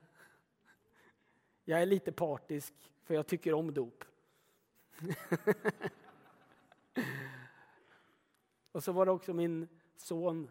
Jag 1.64 1.82
är 1.82 1.86
lite 1.86 2.12
partisk, 2.12 2.74
för 3.04 3.14
jag 3.14 3.28
tycker 3.28 3.54
om 3.54 3.74
dop. 3.74 4.04
och 8.72 8.84
så 8.84 8.92
var 8.92 9.06
det 9.06 9.12
också 9.12 9.34
min 9.34 9.68
son 9.98 10.50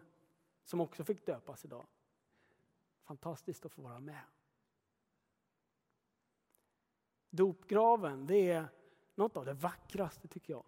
som 0.63 0.81
också 0.81 1.03
fick 1.03 1.25
döpas 1.25 1.65
idag. 1.65 1.87
Fantastiskt 3.03 3.65
att 3.65 3.71
få 3.71 3.81
vara 3.81 3.99
med. 3.99 4.21
Dopgraven, 7.29 8.27
det 8.27 8.51
är 8.51 8.67
något 9.15 9.37
av 9.37 9.45
det 9.45 9.53
vackraste 9.53 10.27
tycker 10.27 10.53
jag. 10.53 10.65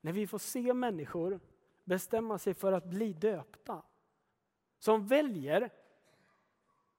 När 0.00 0.12
vi 0.12 0.26
får 0.26 0.38
se 0.38 0.74
människor 0.74 1.40
bestämma 1.84 2.38
sig 2.38 2.54
för 2.54 2.72
att 2.72 2.84
bli 2.84 3.12
döpta. 3.12 3.82
Som 4.78 5.06
väljer 5.06 5.70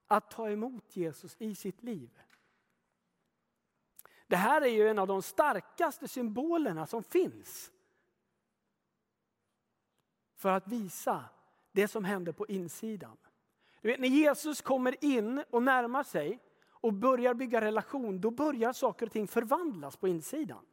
att 0.07 0.31
ta 0.31 0.49
emot 0.49 0.95
Jesus 0.95 1.35
i 1.39 1.55
sitt 1.55 1.83
liv. 1.83 2.19
Det 4.27 4.35
här 4.35 4.61
är 4.61 4.67
ju 4.67 4.87
en 4.87 4.99
av 4.99 5.07
de 5.07 5.21
starkaste 5.21 6.07
symbolerna 6.07 6.87
som 6.87 7.03
finns. 7.03 7.71
För 10.35 10.49
att 10.49 10.67
visa 10.67 11.25
det 11.71 11.87
som 11.87 12.03
händer 12.03 12.31
på 12.31 12.47
insidan. 12.47 13.17
Du 13.81 13.87
vet, 13.87 13.99
när 13.99 14.07
Jesus 14.07 14.61
kommer 14.61 15.03
in 15.05 15.43
och 15.49 15.63
närmar 15.63 16.03
sig 16.03 16.39
och 16.65 16.93
börjar 16.93 17.33
bygga 17.33 17.61
relation, 17.61 18.21
då 18.21 18.31
börjar 18.31 18.73
saker 18.73 19.05
och 19.05 19.11
ting 19.11 19.27
förvandlas 19.27 19.97
på 19.97 20.07
insidan. 20.07 20.65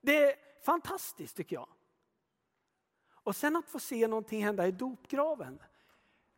Det 0.00 0.16
är 0.16 0.62
fantastiskt 0.62 1.36
tycker 1.36 1.56
jag. 1.56 1.68
Och 3.26 3.36
sen 3.36 3.56
att 3.56 3.68
få 3.68 3.78
se 3.78 4.08
någonting 4.08 4.44
hända 4.44 4.66
i 4.66 4.72
dopgraven. 4.72 5.58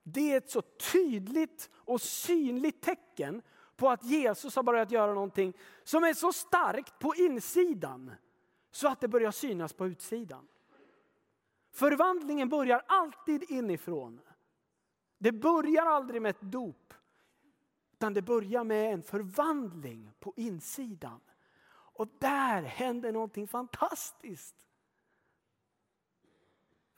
Det 0.02 0.32
är 0.32 0.36
ett 0.36 0.50
så 0.50 0.62
tydligt 0.62 1.70
och 1.74 2.00
synligt 2.00 2.82
tecken 2.82 3.42
på 3.76 3.90
att 3.90 4.04
Jesus 4.04 4.56
har 4.56 4.62
börjat 4.62 4.90
göra 4.90 5.14
någonting 5.14 5.52
som 5.84 6.04
är 6.04 6.14
så 6.14 6.32
starkt 6.32 6.98
på 6.98 7.14
insidan 7.14 8.12
så 8.70 8.88
att 8.88 9.00
det 9.00 9.08
börjar 9.08 9.30
synas 9.30 9.72
på 9.72 9.86
utsidan. 9.86 10.48
Förvandlingen 11.70 12.48
börjar 12.48 12.84
alltid 12.86 13.50
inifrån. 13.50 14.20
Det 15.18 15.32
börjar 15.32 15.86
aldrig 15.86 16.22
med 16.22 16.30
ett 16.30 16.40
dop. 16.40 16.94
Utan 17.92 18.14
det 18.14 18.22
börjar 18.22 18.64
med 18.64 18.92
en 18.92 19.02
förvandling 19.02 20.12
på 20.20 20.32
insidan. 20.36 21.20
Och 21.70 22.08
där 22.18 22.62
händer 22.62 23.12
någonting 23.12 23.48
fantastiskt. 23.48 24.67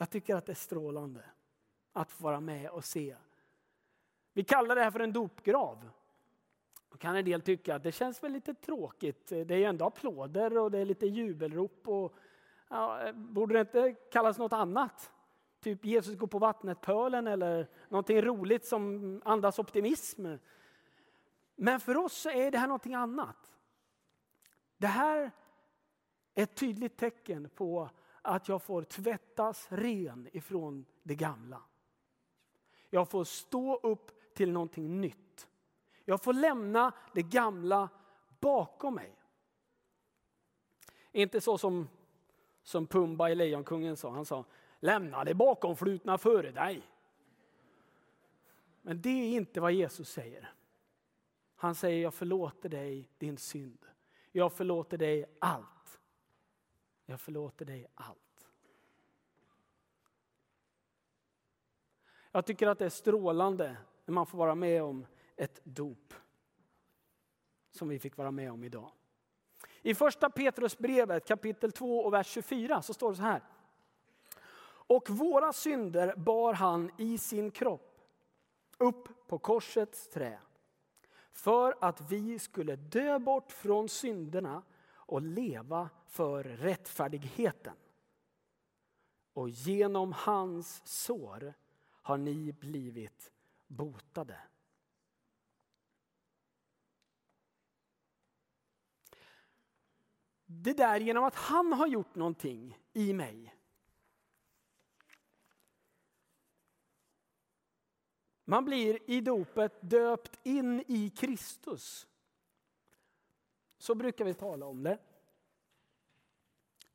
Jag 0.00 0.10
tycker 0.10 0.36
att 0.36 0.46
det 0.46 0.52
är 0.52 0.54
strålande 0.54 1.24
att 1.92 2.12
få 2.12 2.24
vara 2.24 2.40
med 2.40 2.70
och 2.70 2.84
se. 2.84 3.16
Vi 4.32 4.44
kallar 4.44 4.74
det 4.74 4.82
här 4.82 4.90
för 4.90 5.00
en 5.00 5.12
dopgrav. 5.12 5.90
Då 6.88 6.98
kan 6.98 7.16
en 7.16 7.24
del 7.24 7.40
tycka 7.40 7.74
att 7.74 7.82
det 7.82 7.92
känns 7.92 8.22
väl 8.22 8.32
lite 8.32 8.54
tråkigt. 8.54 9.26
Det 9.26 9.50
är 9.50 9.56
ju 9.56 9.64
ändå 9.64 9.84
applåder 9.84 10.58
och 10.58 10.70
det 10.70 10.78
är 10.78 10.84
lite 10.84 11.06
jubelrop. 11.06 11.88
Och, 11.88 12.14
ja, 12.68 13.12
borde 13.12 13.54
det 13.54 13.60
inte 13.60 13.92
kallas 14.12 14.38
något 14.38 14.52
annat? 14.52 15.12
Typ 15.60 15.84
Jesus 15.84 16.18
går 16.18 16.26
på 16.26 16.38
vattnet-pölen 16.38 17.26
eller 17.26 17.68
någonting 17.88 18.22
roligt 18.22 18.64
som 18.64 19.22
andas 19.24 19.58
optimism. 19.58 20.26
Men 21.56 21.80
för 21.80 21.96
oss 21.96 22.26
är 22.26 22.50
det 22.50 22.58
här 22.58 22.66
någonting 22.66 22.94
annat. 22.94 23.52
Det 24.76 24.86
här 24.86 25.30
är 26.34 26.42
ett 26.42 26.54
tydligt 26.54 26.96
tecken 26.96 27.48
på 27.54 27.90
att 28.22 28.48
jag 28.48 28.62
får 28.62 28.82
tvättas 28.82 29.66
ren 29.70 30.28
ifrån 30.32 30.84
det 31.02 31.14
gamla. 31.14 31.62
Jag 32.90 33.08
får 33.08 33.24
stå 33.24 33.76
upp 33.76 34.34
till 34.34 34.52
någonting 34.52 35.00
nytt. 35.00 35.48
Jag 36.04 36.22
får 36.22 36.32
lämna 36.32 36.92
det 37.14 37.22
gamla 37.22 37.88
bakom 38.40 38.94
mig. 38.94 39.16
Inte 41.12 41.40
så 41.40 41.58
som, 41.58 41.88
som 42.62 42.86
Pumba 42.86 43.30
i 43.30 43.34
Lejonkungen 43.34 43.96
sa. 43.96 44.10
Han 44.10 44.24
sa 44.24 44.44
lämna 44.80 45.24
det 45.24 45.34
bakomflutna 45.34 46.18
före 46.18 46.50
dig. 46.50 46.82
Men 48.82 49.02
det 49.02 49.08
är 49.08 49.36
inte 49.36 49.60
vad 49.60 49.72
Jesus 49.72 50.10
säger. 50.10 50.52
Han 51.56 51.74
säger 51.74 52.02
jag 52.02 52.14
förlåter 52.14 52.68
dig 52.68 53.08
din 53.18 53.38
synd. 53.38 53.86
Jag 54.32 54.52
förlåter 54.52 54.98
dig 54.98 55.36
allt. 55.38 55.79
Jag 57.10 57.20
förlåter 57.20 57.64
dig 57.64 57.86
allt. 57.94 58.48
Jag 62.30 62.46
tycker 62.46 62.66
att 62.66 62.78
det 62.78 62.84
är 62.84 62.90
strålande 62.90 63.76
när 64.04 64.14
man 64.14 64.26
får 64.26 64.38
vara 64.38 64.54
med 64.54 64.82
om 64.82 65.06
ett 65.36 65.60
dop. 65.64 66.14
Som 67.70 67.88
vi 67.88 67.98
fick 67.98 68.16
vara 68.16 68.30
med 68.30 68.52
om 68.52 68.64
idag. 68.64 68.92
I 69.82 69.94
första 69.94 70.30
Petrusbrevet 70.30 71.26
kapitel 71.26 71.72
2 71.72 72.00
och 72.00 72.12
vers 72.12 72.26
24 72.26 72.82
så 72.82 72.94
står 72.94 73.10
det 73.10 73.16
så 73.16 73.22
här. 73.22 73.42
Och 74.66 75.10
våra 75.10 75.52
synder 75.52 76.16
bar 76.16 76.52
han 76.52 76.90
i 76.98 77.18
sin 77.18 77.50
kropp 77.50 78.00
upp 78.78 79.28
på 79.28 79.38
korsets 79.38 80.08
trä 80.08 80.40
för 81.32 81.74
att 81.80 82.10
vi 82.10 82.38
skulle 82.38 82.76
dö 82.76 83.18
bort 83.18 83.52
från 83.52 83.88
synderna 83.88 84.62
och 85.10 85.22
leva 85.22 85.90
för 86.06 86.44
rättfärdigheten. 86.44 87.76
Och 89.32 89.48
genom 89.48 90.12
hans 90.12 90.82
sår 90.84 91.54
har 92.02 92.18
ni 92.18 92.52
blivit 92.52 93.32
botade. 93.66 94.40
Det 100.46 100.72
där 100.72 101.00
genom 101.00 101.24
att 101.24 101.34
han 101.34 101.72
har 101.72 101.86
gjort 101.86 102.14
någonting 102.14 102.78
i 102.92 103.12
mig. 103.12 103.56
Man 108.44 108.64
blir 108.64 109.10
i 109.10 109.20
dopet 109.20 109.78
döpt 109.80 110.38
in 110.42 110.84
i 110.86 111.10
Kristus. 111.10 112.06
Så 113.80 113.94
brukar 113.94 114.24
vi 114.24 114.34
tala 114.34 114.66
om 114.66 114.82
det. 114.82 114.98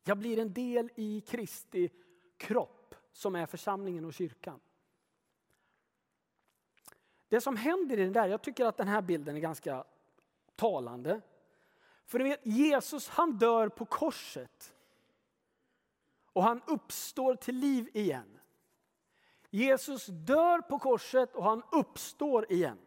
Jag 0.04 0.18
blir 0.18 0.38
en 0.38 0.52
del 0.52 0.90
i 0.94 1.20
Kristi 1.20 1.90
kropp 2.36 2.94
som 3.12 3.34
är 3.34 3.46
församlingen 3.46 4.04
och 4.04 4.14
kyrkan. 4.14 4.60
Det 7.28 7.40
som 7.40 7.56
händer 7.56 7.98
i 7.98 8.02
den 8.04 8.12
där, 8.12 8.28
jag 8.28 8.42
tycker 8.42 8.64
att 8.64 8.76
den 8.76 8.88
här 8.88 9.02
bilden 9.02 9.36
är 9.36 9.40
ganska 9.40 9.84
talande. 10.56 11.20
För 12.04 12.18
ni 12.18 12.24
vet, 12.24 12.46
Jesus 12.46 13.08
han 13.08 13.38
dör 13.38 13.68
på 13.68 13.84
korset. 13.84 14.74
Och 16.32 16.42
han 16.42 16.62
uppstår 16.66 17.34
till 17.34 17.56
liv 17.56 17.90
igen. 17.94 18.38
Jesus 19.50 20.06
dör 20.06 20.60
på 20.60 20.78
korset 20.78 21.34
och 21.34 21.44
han 21.44 21.62
uppstår 21.72 22.52
igen. 22.52 22.78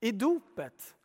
I 0.00 0.12
dopet 0.12 0.96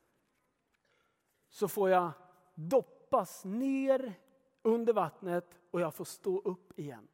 så 1.58 1.68
får 1.68 1.90
jag 1.90 2.12
doppas 2.56 3.46
ner 3.46 4.14
under 4.62 4.94
vattnet 4.94 5.60
och 5.72 5.82
jag 5.82 5.94
får 5.96 6.06
stå 6.06 6.40
upp 6.40 6.80
igen. 6.80 7.08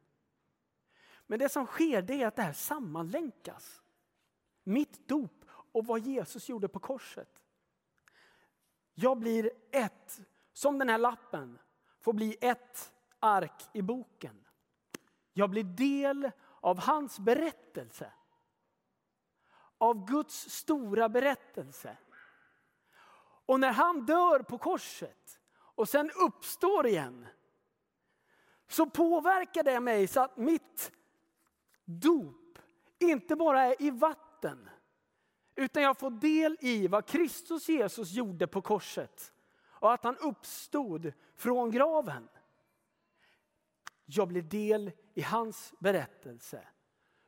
Men 1.26 1.38
det 1.38 1.48
som 1.48 1.66
sker 1.66 2.02
det 2.02 2.22
är 2.22 2.26
att 2.26 2.36
det 2.36 2.42
här 2.42 2.52
sammanlänkas. 2.52 3.82
Mitt 4.64 5.08
dop 5.08 5.44
och 5.48 5.86
vad 5.86 6.00
Jesus 6.00 6.48
gjorde 6.48 6.68
på 6.68 6.78
korset. 6.78 7.42
Jag 8.94 9.18
blir 9.18 9.50
ett, 9.70 10.20
som 10.52 10.78
den 10.78 10.88
här 10.88 10.98
lappen, 10.98 11.58
får 12.00 12.12
bli 12.12 12.36
ett 12.40 12.92
ark 13.18 13.62
i 13.72 13.82
boken. 13.82 14.44
Jag 15.32 15.50
blir 15.50 15.64
del 15.64 16.30
av 16.60 16.78
hans 16.78 17.18
berättelse. 17.18 18.12
Av 19.78 20.06
Guds 20.06 20.50
stora 20.50 21.08
berättelse. 21.08 21.96
Och 23.46 23.60
när 23.60 23.72
han 23.72 24.06
dör 24.06 24.38
på 24.40 24.58
korset 24.58 25.38
och 25.54 25.88
sen 25.88 26.10
uppstår 26.10 26.86
igen 26.86 27.26
så 28.68 28.86
påverkar 28.86 29.62
det 29.62 29.80
mig 29.80 30.06
så 30.06 30.20
att 30.20 30.36
mitt 30.36 30.92
dop 31.84 32.58
inte 32.98 33.36
bara 33.36 33.62
är 33.62 33.82
i 33.82 33.90
vatten 33.90 34.68
utan 35.54 35.82
jag 35.82 35.98
får 35.98 36.10
del 36.10 36.56
i 36.60 36.86
vad 36.86 37.06
Kristus 37.06 37.68
Jesus 37.68 38.12
gjorde 38.12 38.46
på 38.46 38.62
korset 38.62 39.32
och 39.66 39.92
att 39.92 40.04
han 40.04 40.16
uppstod 40.16 41.12
från 41.36 41.70
graven. 41.70 42.28
Jag 44.04 44.28
blir 44.28 44.42
del 44.42 44.92
i 45.14 45.22
hans 45.22 45.74
berättelse. 45.78 46.68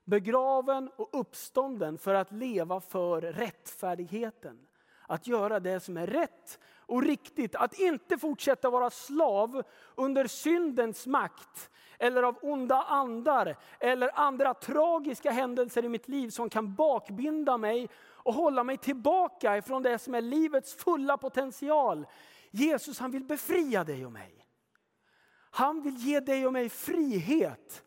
Begraven 0.05 0.91
och 0.97 1.21
uppstånden 1.21 1.99
för 1.99 2.15
att 2.15 2.33
leva 2.33 2.81
för 2.81 3.21
rättfärdigheten. 3.21 4.67
Att 5.07 5.27
göra 5.27 5.61
det 5.61 5.81
som 5.81 5.97
är 5.97 6.07
rätt 6.07 6.59
och 6.87 7.03
riktigt. 7.03 7.55
Att 7.55 7.79
inte 7.79 8.19
fortsätta 8.19 8.71
vara 8.71 8.91
slav 8.91 9.63
under 9.95 10.27
syndens 10.27 11.07
makt 11.07 11.71
eller 11.99 12.23
av 12.23 12.39
onda 12.43 12.83
andar 12.83 13.57
eller 13.81 14.11
andra 14.15 14.55
tragiska 14.55 15.31
händelser 15.31 15.85
i 15.85 15.89
mitt 15.89 16.09
liv 16.09 16.31
som 16.31 16.51
kan 16.51 16.75
bakbinda 16.75 17.59
mig 17.59 17.89
och 17.97 18.35
hålla 18.35 18.65
mig 18.65 18.77
tillbaka 18.77 19.57
ifrån 19.57 19.83
det 19.83 19.99
som 19.99 20.15
är 20.15 20.21
livets 20.21 20.75
fulla 20.75 21.17
potential. 21.17 22.07
Jesus 22.51 22.99
han 22.99 23.11
vill 23.11 23.25
befria 23.25 23.85
dig 23.85 24.07
och 24.07 24.13
mig. 24.13 24.47
Han 25.51 25.83
vill 25.83 25.97
ge 25.97 26.21
dig 26.21 26.47
och 26.47 26.53
mig 26.53 26.69
frihet 26.69 27.83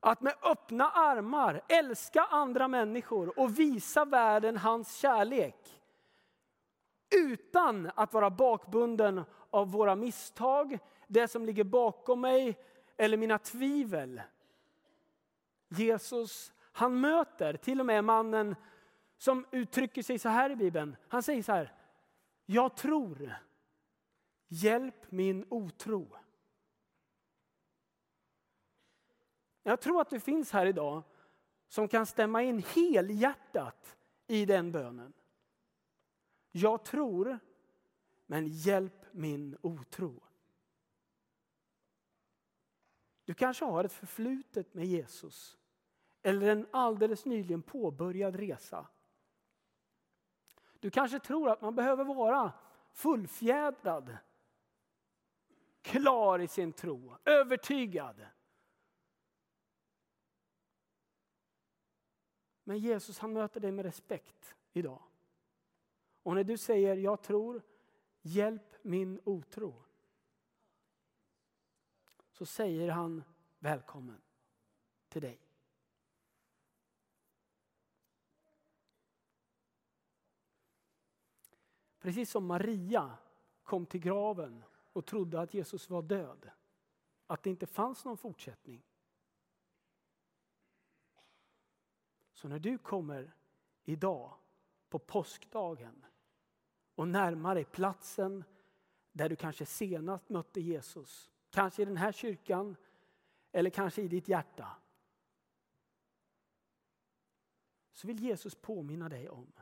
Att 0.00 0.20
med 0.20 0.34
öppna 0.42 0.90
armar 0.90 1.62
älska 1.68 2.22
andra 2.22 2.68
människor 2.68 3.38
och 3.38 3.58
visa 3.58 4.04
världen 4.04 4.56
hans 4.56 4.96
kärlek. 4.96 5.77
Utan 7.10 7.90
att 7.94 8.12
vara 8.12 8.30
bakbunden 8.30 9.24
av 9.50 9.72
våra 9.72 9.96
misstag, 9.96 10.78
det 11.06 11.28
som 11.28 11.46
ligger 11.46 11.64
bakom 11.64 12.20
mig 12.20 12.58
eller 12.96 13.16
mina 13.16 13.38
tvivel. 13.38 14.22
Jesus, 15.68 16.52
han 16.72 17.00
möter 17.00 17.56
till 17.56 17.80
och 17.80 17.86
med 17.86 18.04
mannen 18.04 18.56
som 19.16 19.46
uttrycker 19.50 20.02
sig 20.02 20.18
så 20.18 20.28
här 20.28 20.50
i 20.50 20.56
Bibeln. 20.56 20.96
Han 21.08 21.22
säger 21.22 21.42
så 21.42 21.52
här, 21.52 21.72
jag 22.46 22.76
tror, 22.76 23.34
hjälp 24.48 25.10
min 25.10 25.46
otro. 25.48 26.16
Jag 29.62 29.80
tror 29.80 30.00
att 30.00 30.10
du 30.10 30.20
finns 30.20 30.52
här 30.52 30.66
idag 30.66 31.02
som 31.68 31.88
kan 31.88 32.06
stämma 32.06 32.42
in 32.42 32.62
helhjärtat 32.74 33.96
i 34.26 34.46
den 34.46 34.72
bönen. 34.72 35.12
Jag 36.58 36.84
tror, 36.84 37.38
men 38.26 38.46
hjälp 38.46 39.06
min 39.12 39.56
otro. 39.60 40.22
Du 43.24 43.34
kanske 43.34 43.64
har 43.64 43.84
ett 43.84 43.92
förflutet 43.92 44.74
med 44.74 44.86
Jesus 44.86 45.58
eller 46.22 46.48
en 46.48 46.66
alldeles 46.70 47.24
nyligen 47.24 47.62
påbörjad 47.62 48.36
resa. 48.36 48.86
Du 50.80 50.90
kanske 50.90 51.18
tror 51.18 51.50
att 51.50 51.60
man 51.60 51.74
behöver 51.74 52.04
vara 52.04 52.52
fullfjädrad, 52.92 54.16
klar 55.82 56.38
i 56.38 56.48
sin 56.48 56.72
tro, 56.72 57.16
övertygad. 57.24 58.26
Men 62.64 62.78
Jesus 62.78 63.18
han 63.18 63.32
möter 63.32 63.60
dig 63.60 63.72
med 63.72 63.84
respekt 63.84 64.54
idag. 64.72 65.07
Och 66.28 66.34
när 66.34 66.44
du 66.44 66.58
säger 66.58 66.96
jag 66.96 67.22
tror, 67.22 67.62
hjälp 68.22 68.74
min 68.82 69.20
otro. 69.24 69.84
Så 72.32 72.46
säger 72.46 72.88
han 72.88 73.22
välkommen 73.58 74.20
till 75.08 75.22
dig. 75.22 75.40
Precis 81.98 82.30
som 82.30 82.46
Maria 82.46 83.18
kom 83.62 83.86
till 83.86 84.00
graven 84.00 84.64
och 84.92 85.06
trodde 85.06 85.40
att 85.40 85.54
Jesus 85.54 85.90
var 85.90 86.02
död. 86.02 86.50
Att 87.26 87.42
det 87.42 87.50
inte 87.50 87.66
fanns 87.66 88.04
någon 88.04 88.18
fortsättning. 88.18 88.82
Så 92.32 92.48
när 92.48 92.58
du 92.58 92.78
kommer 92.78 93.34
idag 93.84 94.34
på 94.88 94.98
påskdagen 94.98 96.04
och 96.98 97.08
närma 97.08 97.54
dig 97.54 97.64
platsen 97.64 98.44
där 99.12 99.28
du 99.28 99.36
kanske 99.36 99.66
senast 99.66 100.28
mötte 100.28 100.60
Jesus. 100.60 101.30
Kanske 101.50 101.82
i 101.82 101.84
den 101.84 101.96
här 101.96 102.12
kyrkan 102.12 102.76
eller 103.52 103.70
kanske 103.70 104.02
i 104.02 104.08
ditt 104.08 104.28
hjärta. 104.28 104.76
Så 107.92 108.06
vill 108.06 108.20
Jesus 108.20 108.54
påminna 108.54 109.08
dig 109.08 109.28
om 109.28 109.52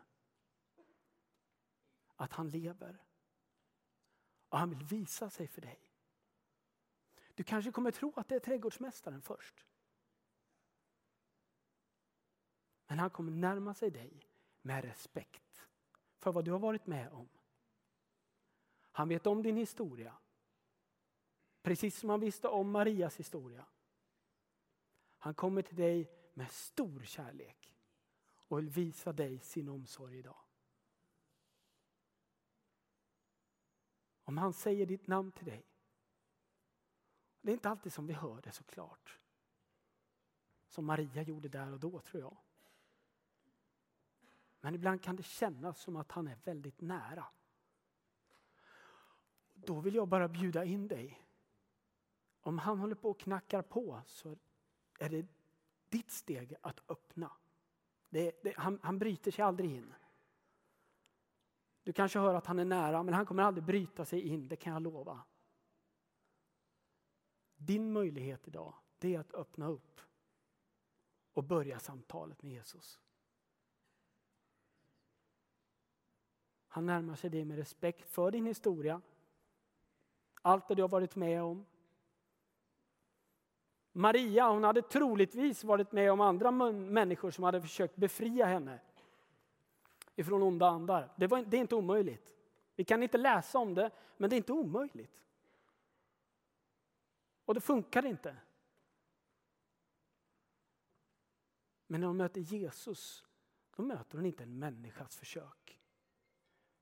att 2.17 2.33
han 2.33 2.49
lever. 2.49 3.03
Och 4.49 4.59
han 4.59 4.71
vill 4.71 4.85
visa 4.85 5.31
sig 5.31 5.47
för 5.47 5.61
dig. 5.61 5.81
Du 7.35 7.43
kanske 7.43 7.73
kommer 7.73 7.91
tro 7.91 8.13
att 8.17 8.29
det 8.29 8.35
är 8.35 8.41
trädgårdsmästaren 8.41 9.23
först. 9.23 9.67
Men 12.87 12.99
han 12.99 13.11
kommer 13.11 13.33
närma 13.33 13.75
sig 13.75 13.91
dig 13.91 14.29
med 14.63 14.85
respekt 14.85 15.46
för 16.27 16.33
vad 16.33 16.45
du 16.45 16.53
har 16.53 16.59
varit 16.59 16.87
med 16.87 17.13
om. 17.13 17.29
Han 18.93 19.09
vet 19.09 19.27
om 19.27 19.43
din 19.43 19.57
historia. 19.57 20.17
Precis 21.63 21.99
som 21.99 22.11
han 22.11 22.21
visste 22.21 22.49
om 22.49 22.71
Marias 22.71 23.17
historia. 23.17 23.67
Han 25.19 25.35
kommer 25.35 25.63
till 25.63 25.77
dig 25.77 26.11
med 26.35 26.51
stor 26.51 27.03
kärlek 27.03 27.75
och 28.49 28.59
vill 28.59 28.69
visa 28.69 29.13
dig 29.13 29.41
sin 29.41 29.69
omsorg 29.69 30.19
idag. 30.19 30.41
Om 34.25 34.39
han 34.39 34.53
säger 34.53 34.87
ditt 34.87 35.07
namn 35.07 35.33
till 35.33 35.47
dig. 35.47 35.67
Det 37.41 37.51
är 37.51 37.55
inte 37.55 37.71
alltid 37.71 37.93
som 37.93 38.07
vi 38.07 38.13
hör 38.13 38.41
det 38.41 38.53
såklart. 38.53 39.19
Som 40.69 40.85
Maria 40.85 41.23
gjorde 41.23 41.49
där 41.49 41.73
och 41.73 41.81
då 41.81 42.01
tror 42.01 42.23
jag. 42.23 42.37
Men 44.67 44.75
ibland 44.75 45.03
kan 45.03 45.17
det 45.17 45.23
kännas 45.23 45.81
som 45.81 45.97
att 45.97 46.13
han 46.13 46.29
är 46.29 46.39
väldigt 46.45 46.81
nära. 46.81 47.27
Då 49.55 49.81
vill 49.81 49.95
jag 49.95 50.09
bara 50.09 50.29
bjuda 50.29 50.65
in 50.65 50.89
dig. 50.89 51.23
Om 52.41 52.59
han 52.59 52.79
håller 52.79 52.95
på 52.95 53.11
och 53.11 53.19
knackar 53.19 53.63
på 53.63 54.03
så 54.07 54.39
är 54.99 55.09
det 55.09 55.27
ditt 55.89 56.11
steg 56.11 56.55
att 56.61 56.91
öppna. 56.91 57.33
Det, 58.09 58.43
det, 58.43 58.57
han, 58.57 58.79
han 58.83 58.99
bryter 58.99 59.31
sig 59.31 59.45
aldrig 59.45 59.71
in. 59.71 59.95
Du 61.83 61.93
kanske 61.93 62.19
hör 62.19 62.35
att 62.35 62.47
han 62.47 62.59
är 62.59 62.65
nära, 62.65 63.03
men 63.03 63.15
han 63.15 63.27
kommer 63.27 63.43
aldrig 63.43 63.65
bryta 63.65 64.05
sig 64.05 64.21
in, 64.21 64.49
det 64.49 64.57
kan 64.57 64.73
jag 64.73 64.83
lova. 64.83 65.25
Din 67.57 67.93
möjlighet 67.93 68.49
idag, 68.49 68.75
det 68.99 69.15
är 69.15 69.21
att 69.21 69.35
öppna 69.35 69.67
upp 69.67 70.01
och 71.33 71.45
börja 71.45 71.79
samtalet 71.79 72.43
med 72.43 72.53
Jesus. 72.53 73.01
Han 76.77 76.87
närmar 76.87 77.17
sig 77.17 77.31
dig 77.31 77.45
med 77.45 77.57
respekt 77.57 78.11
för 78.11 78.31
din 78.31 78.47
historia. 78.47 79.01
Allt 80.43 80.69
det 80.69 80.75
du 80.75 80.83
har 80.83 80.89
varit 80.89 81.17
med 81.17 81.43
om. 81.43 81.67
Maria 83.93 84.49
hon 84.49 84.65
hade 84.65 84.83
troligtvis 84.83 85.65
varit 85.65 85.93
med 85.93 86.13
om 86.13 86.21
andra 86.21 86.51
människor 86.51 87.31
som 87.31 87.45
hade 87.45 87.61
försökt 87.61 87.97
befria 87.97 88.47
henne 88.47 88.81
ifrån 90.17 90.43
onda 90.43 90.67
andar. 90.67 91.13
Det, 91.17 91.27
var, 91.27 91.43
det 91.43 91.57
är 91.57 91.61
inte 91.61 91.75
omöjligt. 91.75 92.35
Vi 92.75 92.85
kan 92.85 93.03
inte 93.03 93.19
läsa 93.19 93.59
om 93.59 93.75
det, 93.75 93.91
men 94.17 94.31
det 94.31 94.37
är 94.37 94.39
inte 94.39 94.53
omöjligt. 94.53 95.25
Och 97.45 97.55
det 97.55 97.61
funkar 97.61 98.07
inte. 98.07 98.37
Men 101.87 102.01
när 102.01 102.09
hon 102.09 102.17
möter 102.17 102.41
Jesus, 102.41 103.25
då 103.77 103.83
möter 103.83 104.19
hon 104.19 104.27
inte 104.27 104.43
en 104.43 104.59
människas 104.59 105.17
försök. 105.17 105.77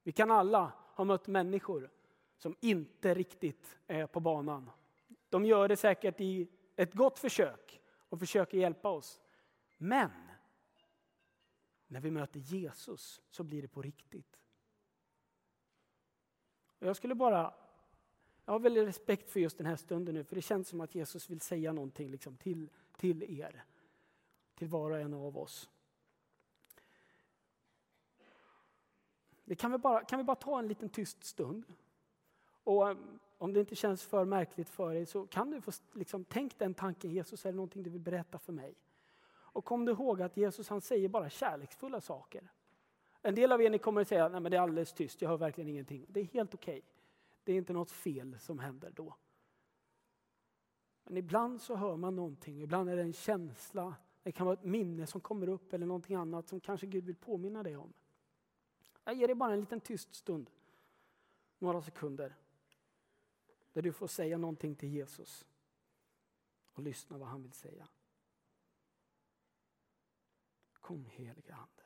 Vi 0.05 0.12
kan 0.12 0.31
alla 0.31 0.73
ha 0.95 1.05
mött 1.05 1.27
människor 1.27 1.90
som 2.38 2.57
inte 2.61 3.14
riktigt 3.14 3.79
är 3.87 4.07
på 4.07 4.21
banan. 4.21 4.71
De 5.29 5.45
gör 5.45 5.69
det 5.69 5.77
säkert 5.77 6.21
i 6.21 6.49
ett 6.77 6.95
gott 6.95 7.19
försök 7.19 7.81
och 8.09 8.19
försöker 8.19 8.59
hjälpa 8.59 8.88
oss. 8.88 9.21
Men 9.77 10.11
när 11.87 12.01
vi 12.01 12.11
möter 12.11 12.40
Jesus 12.40 13.23
så 13.31 13.45
blir 13.45 13.62
det 13.62 13.69
på 13.69 13.83
riktigt. 13.83 14.40
Jag 16.79 16.97
skulle 16.97 17.14
bara, 17.14 17.55
jag 18.45 18.53
har 18.53 18.61
väldigt 18.61 18.88
respekt 18.88 19.31
för 19.31 19.40
just 19.40 19.59
den 19.59 19.67
här 19.67 19.77
stunden 19.77 20.14
nu, 20.14 20.25
för 20.25 20.37
det 20.37 20.43
känns 20.43 20.69
som 20.69 20.81
att 20.81 20.95
Jesus 20.95 21.31
vill 21.31 21.40
säga 21.40 21.73
någonting 21.73 22.11
liksom 22.11 22.37
till, 22.37 22.71
till 22.97 23.40
er. 23.40 23.64
Till 24.55 24.69
var 24.69 24.90
och 24.90 24.99
en 24.99 25.14
av 25.14 25.38
oss. 25.38 25.71
Vi 29.44 29.54
kan, 29.54 29.72
vi 29.72 29.78
bara, 29.78 30.04
kan 30.04 30.18
vi 30.18 30.24
bara 30.24 30.37
ta 30.37 30.59
en 30.59 30.68
liten 30.68 30.88
tyst 30.88 31.24
stund? 31.24 31.64
Och 32.64 32.90
eh, 32.90 32.96
om 33.38 33.52
det 33.52 33.61
inte 33.61 33.76
känns 33.76 34.02
för 34.02 34.24
märkligt 34.24 34.68
för 34.68 34.94
dig 34.94 35.07
så 35.07 35.26
kan 35.26 35.50
du 35.50 35.61
få 35.61 35.72
liksom, 35.92 36.24
tänk 36.24 36.59
den 36.59 36.74
tanken, 36.74 37.11
Jesus 37.11 37.46
är 37.46 37.50
det 37.50 37.57
någonting 37.57 37.83
du 37.83 37.90
vill 37.90 38.00
berätta 38.00 38.38
för 38.38 38.52
mig? 38.52 38.74
Och 39.26 39.64
kom 39.64 39.85
du 39.85 39.92
ihåg 39.92 40.22
att 40.22 40.37
Jesus 40.37 40.68
han 40.68 40.80
säger 40.80 41.09
bara 41.09 41.30
kärleksfulla 41.30 42.00
saker. 42.00 42.52
En 43.22 43.35
del 43.35 43.52
av 43.52 43.62
er 43.62 43.70
ni 43.70 43.78
kommer 43.78 44.00
att 44.00 44.09
säga, 44.09 44.28
nej 44.28 44.40
men 44.40 44.50
det 44.50 44.57
är 44.57 44.61
alldeles 44.61 44.92
tyst, 44.92 45.22
jag 45.22 45.28
hör 45.28 45.37
verkligen 45.37 45.68
ingenting. 45.68 46.07
Det 46.09 46.20
är 46.20 46.24
helt 46.24 46.54
okej. 46.54 46.78
Okay. 46.78 46.90
Det 47.44 47.52
är 47.52 47.57
inte 47.57 47.72
något 47.72 47.90
fel 47.90 48.38
som 48.38 48.59
händer 48.59 48.90
då. 48.90 49.14
Men 51.04 51.16
ibland 51.16 51.61
så 51.61 51.76
hör 51.76 51.96
man 51.96 52.16
någonting, 52.16 52.62
ibland 52.62 52.90
är 52.90 52.96
det 52.96 53.02
en 53.02 53.12
känsla, 53.12 53.94
det 54.22 54.33
kan 54.33 54.46
vara 54.46 54.54
ett 54.54 54.64
minne 54.64 55.07
som 55.07 55.20
kommer 55.20 55.48
upp 55.48 55.72
eller 55.72 55.87
någonting 55.87 56.16
annat 56.16 56.48
som 56.48 56.61
kanske 56.61 56.87
Gud 56.87 57.04
vill 57.04 57.16
påminna 57.16 57.62
dig 57.62 57.76
om. 57.76 57.92
Jag 59.05 59.14
ger 59.14 59.27
dig 59.27 59.35
bara 59.35 59.53
en 59.53 59.61
liten 59.61 59.81
tyst 59.81 60.14
stund, 60.14 60.51
några 61.59 61.83
sekunder, 61.83 62.37
där 63.73 63.83
du 63.83 63.93
får 63.93 64.07
säga 64.07 64.38
någonting 64.38 64.75
till 64.75 64.88
Jesus 64.88 65.47
och 66.73 66.83
lyssna 66.83 67.19
vad 67.19 67.29
han 67.29 67.43
vill 67.43 67.53
säga. 67.53 67.88
Kom 70.73 71.07
helige 71.07 71.55
Ande. 71.55 71.83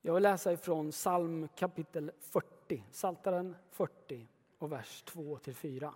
Jag 0.00 0.14
vill 0.14 0.22
läsa 0.22 0.52
ifrån 0.52 0.90
psalm 0.90 1.48
kapitel 1.48 2.12
40, 2.18 2.84
Saltaren 2.90 3.56
40 3.70 4.28
och 4.58 4.72
vers 4.72 5.02
2 5.02 5.38
4. 5.38 5.94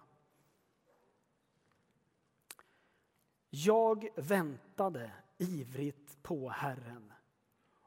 Jag 3.51 4.09
väntade 4.17 5.13
ivrigt 5.39 6.23
på 6.23 6.49
Herren 6.49 7.13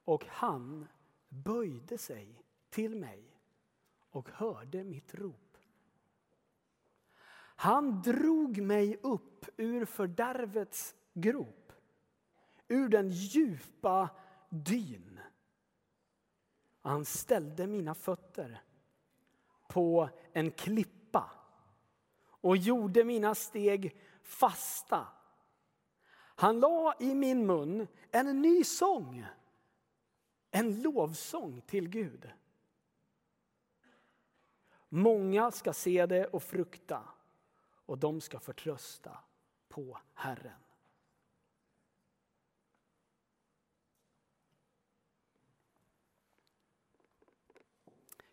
och 0.05 0.25
han 0.25 0.87
böjde 1.29 1.97
sig 1.97 2.43
till 2.69 2.95
mig 2.95 3.23
och 4.09 4.29
hörde 4.29 4.83
mitt 4.83 5.15
rop. 5.15 5.57
Han 7.55 8.01
drog 8.01 8.61
mig 8.61 8.99
upp 9.03 9.45
ur 9.57 9.85
fördärvets 9.85 10.95
grop, 11.13 11.73
ur 12.67 12.89
den 12.89 13.09
djupa 13.09 14.09
dyn. 14.49 15.19
Han 16.81 17.05
ställde 17.05 17.67
mina 17.67 17.95
fötter 17.95 18.61
på 19.67 20.09
en 20.33 20.51
klippa 20.51 21.31
och 22.25 22.57
gjorde 22.57 23.03
mina 23.03 23.35
steg 23.35 24.01
fasta. 24.23 25.07
Han 26.35 26.59
la 26.59 26.95
i 26.99 27.15
min 27.15 27.45
mun 27.45 27.87
en 28.11 28.41
ny 28.41 28.63
sång, 28.63 29.25
en 30.51 30.81
lovsång 30.81 31.61
till 31.61 31.89
Gud. 31.89 32.31
Många 34.89 35.51
ska 35.51 35.73
se 35.73 36.05
det 36.05 36.25
och 36.25 36.43
frukta 36.43 37.03
och 37.85 37.97
de 37.97 38.21
ska 38.21 38.39
förtrösta 38.39 39.17
på 39.67 39.97
Herren. 40.13 40.63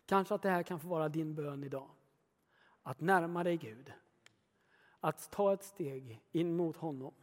Kanske 0.05 0.35
att 0.35 0.41
det 0.41 0.49
här 0.49 0.63
kan 0.63 0.79
få 0.79 0.87
vara 0.87 1.09
din 1.09 1.35
bön 1.35 1.63
idag. 1.63 1.89
Att 2.83 2.99
närma 2.99 3.43
dig 3.43 3.57
Gud. 3.57 3.93
Att 4.99 5.31
ta 5.31 5.53
ett 5.53 5.63
steg 5.63 6.21
in 6.31 6.55
mot 6.55 6.77
honom. 6.77 7.13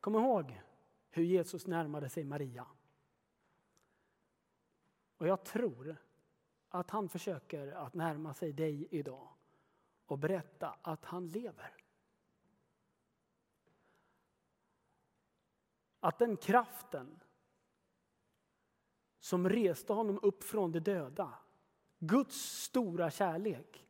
Kom 0.00 0.14
ihåg 0.14 0.60
hur 1.10 1.22
Jesus 1.22 1.66
närmade 1.66 2.08
sig 2.08 2.24
Maria. 2.24 2.66
Och 5.16 5.26
jag 5.26 5.44
tror 5.44 5.96
att 6.68 6.90
han 6.90 7.08
försöker 7.08 7.72
att 7.72 7.94
närma 7.94 8.34
sig 8.34 8.52
dig 8.52 8.88
idag 8.90 9.28
och 10.06 10.18
berätta 10.18 10.78
att 10.82 11.04
han 11.04 11.28
lever. 11.28 11.74
Att 16.00 16.18
den 16.18 16.36
kraften 16.36 17.20
som 19.18 19.48
reste 19.48 19.92
honom 19.92 20.18
upp 20.22 20.44
från 20.44 20.72
de 20.72 20.80
döda, 20.80 21.38
Guds 21.98 22.36
stora 22.36 23.10
kärlek, 23.10 23.86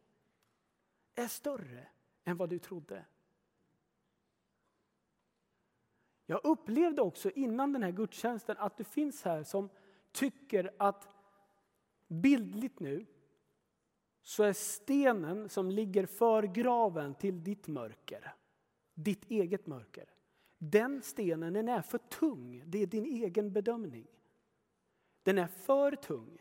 är 1.15 1.29
större 1.29 1.89
än 2.25 2.37
vad 2.37 2.49
du 2.51 2.59
trodde. 2.59 3.05
Jag 6.31 6.41
upplevde 6.45 7.03
också 7.03 7.31
innan 7.31 7.73
den 7.73 7.83
här 7.83 7.91
gudstjänsten 7.91 8.57
att 8.59 8.77
det 8.77 8.85
finns 8.85 9.23
här 9.23 9.43
som 9.43 9.69
tycker 10.13 10.71
att 10.79 11.09
bildligt 12.09 12.81
nu 12.81 13.07
så 14.23 14.43
är 14.43 14.53
stenen 14.53 15.49
som 15.49 15.71
ligger 15.71 16.07
för 16.07 16.43
graven 16.43 17.15
till 17.15 17.45
ditt 17.45 17.67
mörker, 17.67 18.35
ditt 18.95 19.31
eget 19.31 19.67
mörker. 19.67 20.11
Den 20.59 21.03
stenen 21.03 21.53
den 21.53 21.69
är 21.69 21.83
för 21.83 21.99
tung, 21.99 22.63
det 22.67 22.79
är 22.83 22.87
din 22.87 23.05
egen 23.05 23.53
bedömning. 23.53 24.07
Den 25.23 25.39
är 25.39 25.47
för 25.47 25.97
tung 25.97 26.39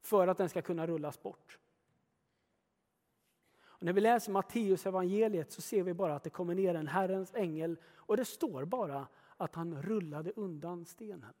för 0.00 0.28
att 0.28 0.38
den 0.38 0.48
ska 0.48 0.62
kunna 0.62 0.86
rullas 0.86 1.22
bort. 1.22 1.58
Och 3.78 3.82
när 3.82 3.92
vi 3.92 4.00
läser 4.00 4.32
Matteus 4.32 4.86
evangeliet 4.86 5.52
så 5.52 5.62
ser 5.62 5.82
vi 5.82 5.94
bara 5.94 6.14
att 6.14 6.22
det 6.22 6.30
kommer 6.30 6.54
ner 6.54 6.74
en 6.74 6.88
Herrens 6.88 7.34
ängel 7.34 7.76
och 7.84 8.16
det 8.16 8.24
står 8.24 8.64
bara 8.64 9.08
att 9.36 9.54
han 9.54 9.82
rullade 9.82 10.32
undan 10.36 10.84
stenen. 10.84 11.34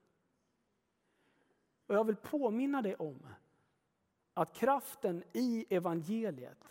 Och 1.86 1.94
jag 1.94 2.04
vill 2.04 2.16
påminna 2.16 2.82
dig 2.82 2.94
om 2.94 3.26
att 4.34 4.52
kraften 4.52 5.24
i 5.32 5.66
evangeliet, 5.68 6.64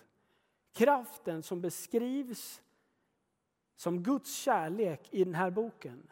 kraften 0.72 1.44
som 1.44 1.62
beskrivs 1.62 2.62
som 3.76 4.04
Guds 4.04 4.36
kärlek 4.36 5.08
i 5.12 5.24
den 5.24 5.36
här 5.36 5.52
boken, 5.52 6.12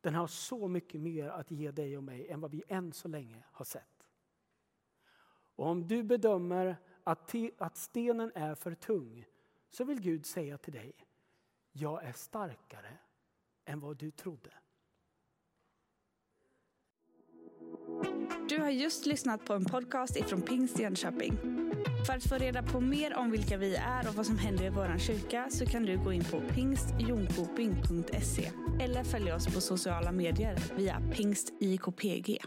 den 0.00 0.14
har 0.14 0.26
så 0.26 0.68
mycket 0.68 1.00
mer 1.00 1.28
att 1.28 1.50
ge 1.50 1.70
dig 1.70 1.96
och 1.96 2.04
mig 2.04 2.28
än 2.28 2.40
vad 2.40 2.50
vi 2.50 2.62
än 2.68 2.92
så 2.92 3.08
länge 3.08 3.44
har 3.52 3.64
sett. 3.64 4.06
Och 5.56 5.66
om 5.66 5.88
du 5.88 6.02
bedömer 6.02 6.76
att, 7.04 7.34
att 7.58 7.76
stenen 7.76 8.32
är 8.34 8.54
för 8.54 8.74
tung 8.74 9.24
så 9.70 9.84
vill 9.84 10.00
Gud 10.00 10.26
säga 10.26 10.58
till 10.58 10.72
dig, 10.72 10.92
jag 11.72 12.04
är 12.04 12.12
starkare 12.12 12.98
än 13.64 13.80
vad 13.80 13.96
du 13.96 14.10
trodde. 14.10 14.50
Du 18.48 18.58
har 18.58 18.70
just 18.70 19.06
lyssnat 19.06 19.44
på 19.44 19.52
en 19.52 19.64
podcast 19.64 20.16
ifrån 20.16 20.42
Pingst 20.42 20.78
Jönköping. 20.78 21.38
För 22.06 22.12
att 22.12 22.24
få 22.24 22.34
reda 22.34 22.62
på 22.62 22.80
mer 22.80 23.16
om 23.16 23.30
vilka 23.30 23.56
vi 23.56 23.74
är 23.74 24.08
och 24.08 24.14
vad 24.14 24.26
som 24.26 24.38
händer 24.38 24.64
i 24.64 24.70
vår 24.70 24.98
kyrka 24.98 25.46
så 25.50 25.66
kan 25.66 25.82
du 25.82 25.98
gå 25.98 26.12
in 26.12 26.24
på 26.24 26.40
pingstjonkoping.se 26.40 28.50
eller 28.80 29.04
följa 29.04 29.36
oss 29.36 29.54
på 29.54 29.60
sociala 29.60 30.12
medier 30.12 30.56
via 30.76 31.00
pingstikpg. 31.12 32.38